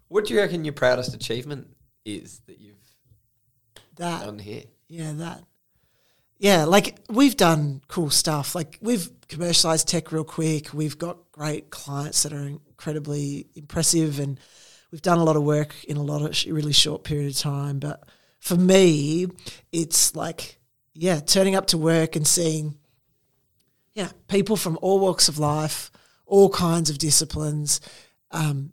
[0.08, 1.68] what do you reckon your proudest achievement
[2.04, 2.76] is that you've
[3.96, 4.64] that done here?
[4.88, 5.42] Yeah, that.
[6.38, 8.54] Yeah, like we've done cool stuff.
[8.54, 10.72] Like we've commercialized tech real quick.
[10.74, 14.38] We've got great clients that are incredibly impressive, and
[14.90, 17.38] we've done a lot of work in a lot of sh- really short period of
[17.38, 17.78] time.
[17.78, 18.04] But
[18.38, 19.28] for me,
[19.72, 20.58] it's like
[20.92, 22.76] yeah, turning up to work and seeing
[23.94, 25.90] yeah people from all walks of life,
[26.26, 27.80] all kinds of disciplines,
[28.30, 28.72] um,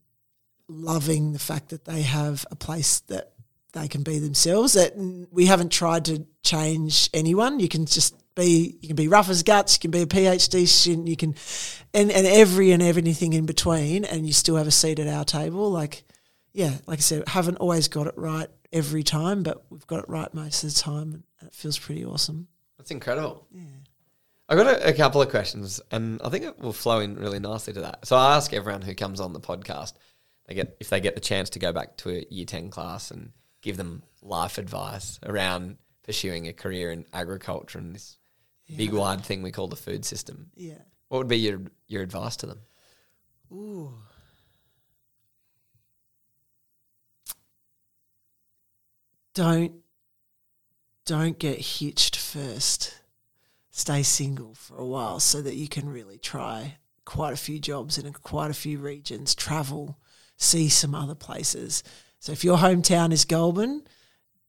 [0.74, 3.34] loving the fact that they have a place that
[3.74, 4.74] they can be themselves.
[4.74, 4.94] That
[5.32, 7.60] we haven't tried to change anyone.
[7.60, 9.76] You can just be you can be rough as guts.
[9.76, 11.08] You can be a PhD student.
[11.08, 11.36] You can
[11.94, 15.26] and and every and everything in between, and you still have a seat at our
[15.26, 15.72] table.
[15.72, 16.04] Like
[16.54, 20.10] yeah, like I said, haven't always got it right every time, but we've got it
[20.10, 22.48] right most of the time, and it feels pretty awesome.
[22.78, 23.48] That's incredible.
[23.52, 23.62] Yeah.
[24.50, 27.40] I've got a, a, couple of questions, and I think it will flow in really
[27.40, 28.06] nicely to that.
[28.06, 29.94] So I ask everyone who comes on the podcast
[30.46, 33.12] they get if they get the chance to go back to a year ten class
[33.12, 33.32] and
[33.62, 38.18] give them life advice around pursuing a career in agriculture and this
[38.68, 38.78] yeah.
[38.78, 40.52] big wide thing we call the food system.
[40.56, 40.82] Yeah.
[41.08, 42.60] What would be your your advice to them?
[43.52, 43.94] Ooh.
[49.34, 49.74] Don't
[51.06, 52.96] don't get hitched first.
[53.72, 57.98] Stay single for a while so that you can really try quite a few jobs
[57.98, 59.98] in quite a few regions, travel,
[60.44, 61.84] see some other places,
[62.20, 63.84] So if your hometown is Goulburn,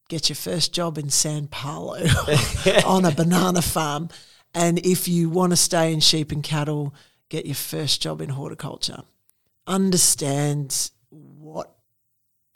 [0.09, 1.99] get your first job in San Paulo
[2.87, 4.09] on a banana farm.
[4.55, 6.95] And if you want to stay in sheep and cattle,
[7.29, 9.03] get your first job in horticulture.
[9.67, 11.75] Understand what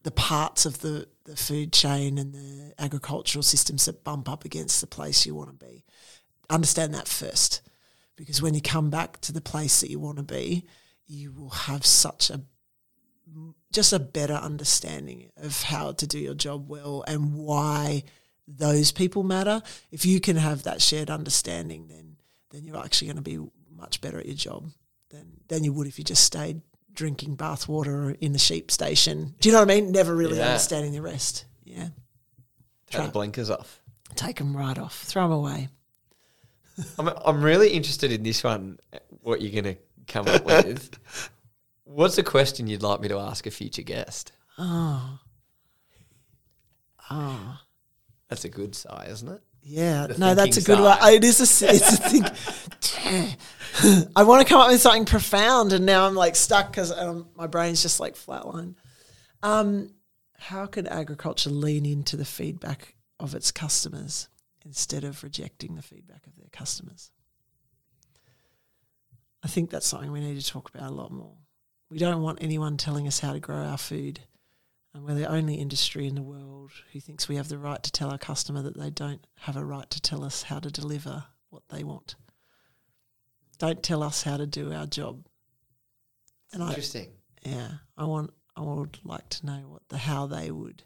[0.02, 4.80] the parts of the, the food chain and the agricultural systems that bump up against
[4.80, 5.84] the place you want to be.
[6.48, 7.62] Understand that first.
[8.16, 10.66] Because when you come back to the place that you want to be,
[11.06, 12.40] you will have such a
[13.72, 18.02] just a better understanding of how to do your job well and why
[18.46, 19.62] those people matter.
[19.92, 22.16] If you can have that shared understanding, then
[22.50, 23.38] then you're actually going to be
[23.76, 24.70] much better at your job
[25.10, 26.62] than than you would if you just stayed
[26.94, 29.34] drinking bathwater in the sheep station.
[29.40, 29.92] Do you know what I mean?
[29.92, 30.46] Never really Yeah.
[30.48, 31.44] understanding the rest.
[31.64, 31.88] Yeah,
[32.90, 33.80] Take the blinkers off.
[34.16, 35.68] take them right off, throw them away.
[36.98, 38.78] I'm, I'm really interested in this one,
[39.22, 40.90] what you're going to come up with.
[41.88, 44.32] What's a question you'd like me to ask a future guest?
[44.58, 45.18] Oh,
[47.10, 47.60] oh.
[48.28, 49.40] That's a good sigh, isn't it?
[49.62, 50.98] Yeah, The no, that's a good one.
[51.14, 53.36] It is a, it's a thing.
[54.16, 57.28] I want to come up with something profound, and now I'm like stuck because um,
[57.34, 58.74] my brain's just like flatline.
[59.42, 59.94] Um,
[60.36, 64.28] how can agriculture lean into the feedback of its customers
[64.62, 67.10] instead of rejecting the feedback of their customers?
[69.42, 71.36] I think that's something we need to talk about a lot more.
[71.90, 74.20] We don't want anyone telling us how to grow our food.
[74.94, 77.92] And we're the only industry in the world who thinks we have the right to
[77.92, 81.24] tell our customer that they don't have a right to tell us how to deliver
[81.50, 82.16] what they want.
[83.58, 85.26] Don't tell us how to do our job.
[86.52, 87.08] And I, Interesting.
[87.42, 90.84] yeah, I want, I would like to know what the how they would,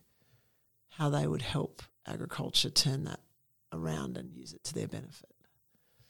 [0.90, 3.20] how they would help agriculture turn that
[3.72, 5.30] around and use it to their benefit.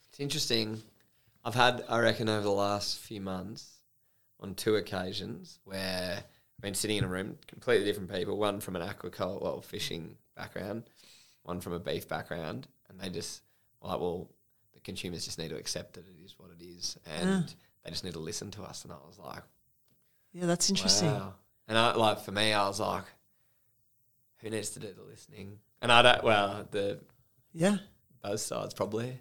[0.09, 0.81] It's interesting.
[1.45, 3.69] I've had, I reckon, over the last few months,
[4.43, 8.75] on two occasions where I've been sitting in a room, completely different people, one from
[8.75, 10.83] an aquaculture, well, fishing background,
[11.43, 13.41] one from a beef background, and they just
[13.81, 14.29] like, well,
[14.73, 18.03] the consumers just need to accept that it is what it is, and they just
[18.03, 18.83] need to listen to us.
[18.83, 19.43] And I was like,
[20.33, 21.09] Yeah, that's interesting.
[21.09, 21.33] Wow.
[21.67, 23.05] And I like for me, I was like,
[24.39, 25.59] who needs to do the listening?
[25.81, 26.23] And I don't.
[26.23, 26.99] Well, the
[27.53, 27.77] Yeah.
[28.21, 29.17] both sides probably.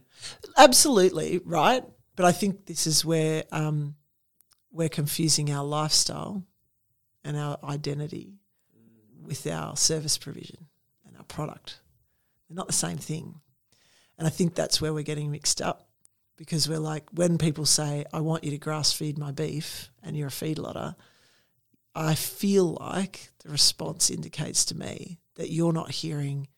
[0.57, 1.85] Absolutely right,
[2.17, 3.95] but I think this is where um,
[4.73, 6.45] we're confusing our lifestyle
[7.25, 8.41] and our identity
[9.23, 10.67] with our service provision
[11.07, 11.81] and our product.
[12.49, 13.41] They're not the same thing,
[14.19, 15.89] and I think that's where we're getting mixed up
[16.37, 20.17] because we're like when people say, "I want you to grass feed my beef," and
[20.17, 20.97] you're a feedlotter.
[21.95, 26.49] I feel like the response indicates to me that you're not hearing,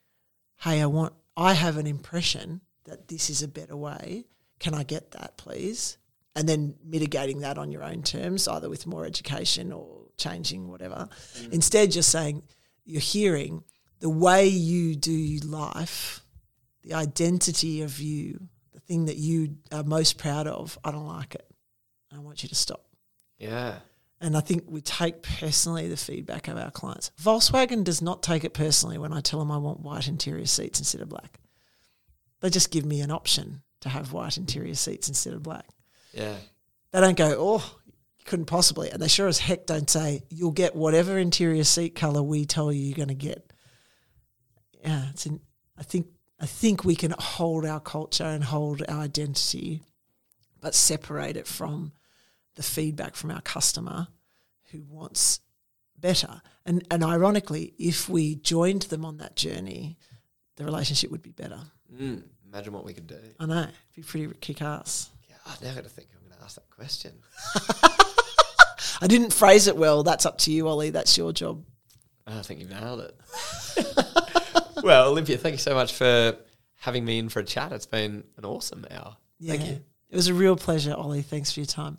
[0.58, 4.26] hey, I want, I have an impression that this is a better way.
[4.60, 5.98] Can I get that, please?
[6.36, 11.08] And then mitigating that on your own terms, either with more education or changing whatever.
[11.38, 11.52] Mm.
[11.52, 12.42] Instead, you're saying,
[12.84, 13.62] you're hearing
[14.00, 16.22] the way you do life,
[16.82, 20.78] the identity of you, the thing that you are most proud of.
[20.84, 21.46] I don't like it.
[22.14, 22.84] I want you to stop.
[23.38, 23.76] Yeah.
[24.20, 27.12] And I think we take personally the feedback of our clients.
[27.22, 30.78] Volkswagen does not take it personally when I tell them I want white interior seats
[30.78, 31.40] instead of black.
[32.40, 35.66] They just give me an option to have white interior seats instead of black.
[36.14, 36.36] Yeah.
[36.92, 38.90] They don't go, oh, you couldn't possibly.
[38.90, 42.72] And they sure as heck don't say, you'll get whatever interior seat color we tell
[42.72, 43.52] you you're going to get.
[44.84, 45.40] Yeah, it's in,
[45.78, 46.06] I think
[46.40, 49.82] I think we can hold our culture and hold our identity,
[50.60, 51.92] but separate it from
[52.56, 54.08] the feedback from our customer
[54.70, 55.40] who wants
[55.98, 56.42] better.
[56.66, 59.96] And and ironically, if we joined them on that journey,
[60.56, 61.60] the relationship would be better.
[61.92, 63.18] Mm, imagine what we could do.
[63.40, 65.10] I know, it'd be pretty kick ass.
[65.46, 67.12] Yeah, I've now got to think I'm going to ask that question.
[69.00, 70.02] I didn't phrase it well.
[70.02, 70.90] That's up to you, Ollie.
[70.90, 71.64] That's your job.
[72.26, 73.14] Ah, I think you've nailed it.
[74.82, 76.36] well, Olympia, thank you so much for
[76.76, 77.72] having me in for a chat.
[77.72, 79.16] It's been an awesome hour.
[79.38, 79.54] Yeah.
[79.54, 79.80] Thank you.
[80.10, 81.22] It was a real pleasure, Ollie.
[81.22, 81.98] Thanks for your time.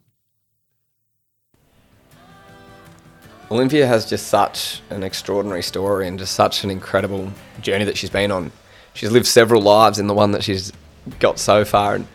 [3.52, 7.32] Olympia has just such an extraordinary story and just such an incredible
[7.62, 8.52] journey that she's been on.
[8.94, 10.72] She's lived several lives in the one that she's
[11.20, 11.96] got so far.
[11.96, 12.08] And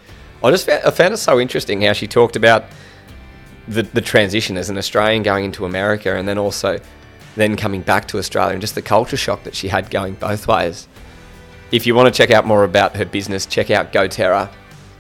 [0.43, 2.65] I just found, I found it so interesting how she talked about
[3.69, 6.81] the, the transition as an Australian going into America and then also
[7.37, 10.49] then coming back to Australia and just the culture shock that she had going both
[10.49, 10.89] ways.
[11.71, 14.51] If you want to check out more about her business, check out GoTerra.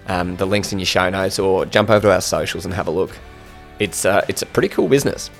[0.07, 2.86] Um, the link's in your show notes or jump over to our socials and have
[2.86, 3.16] a look.
[3.78, 5.30] It's, uh, it's a pretty cool business.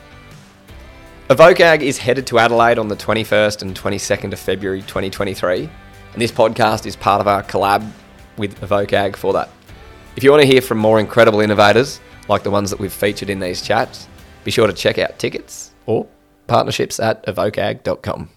[1.29, 5.69] evokeAG is headed to Adelaide on the 21st and 22nd of February 2023,
[6.13, 7.89] and this podcast is part of our collab
[8.37, 9.51] with evokeAG for that.
[10.17, 13.31] If you want to hear from more incredible innovators like the ones that we've featured
[13.31, 14.09] in these chats,
[14.45, 16.07] be sure to check out tickets or
[16.47, 18.29] partnerships at evokeag.com.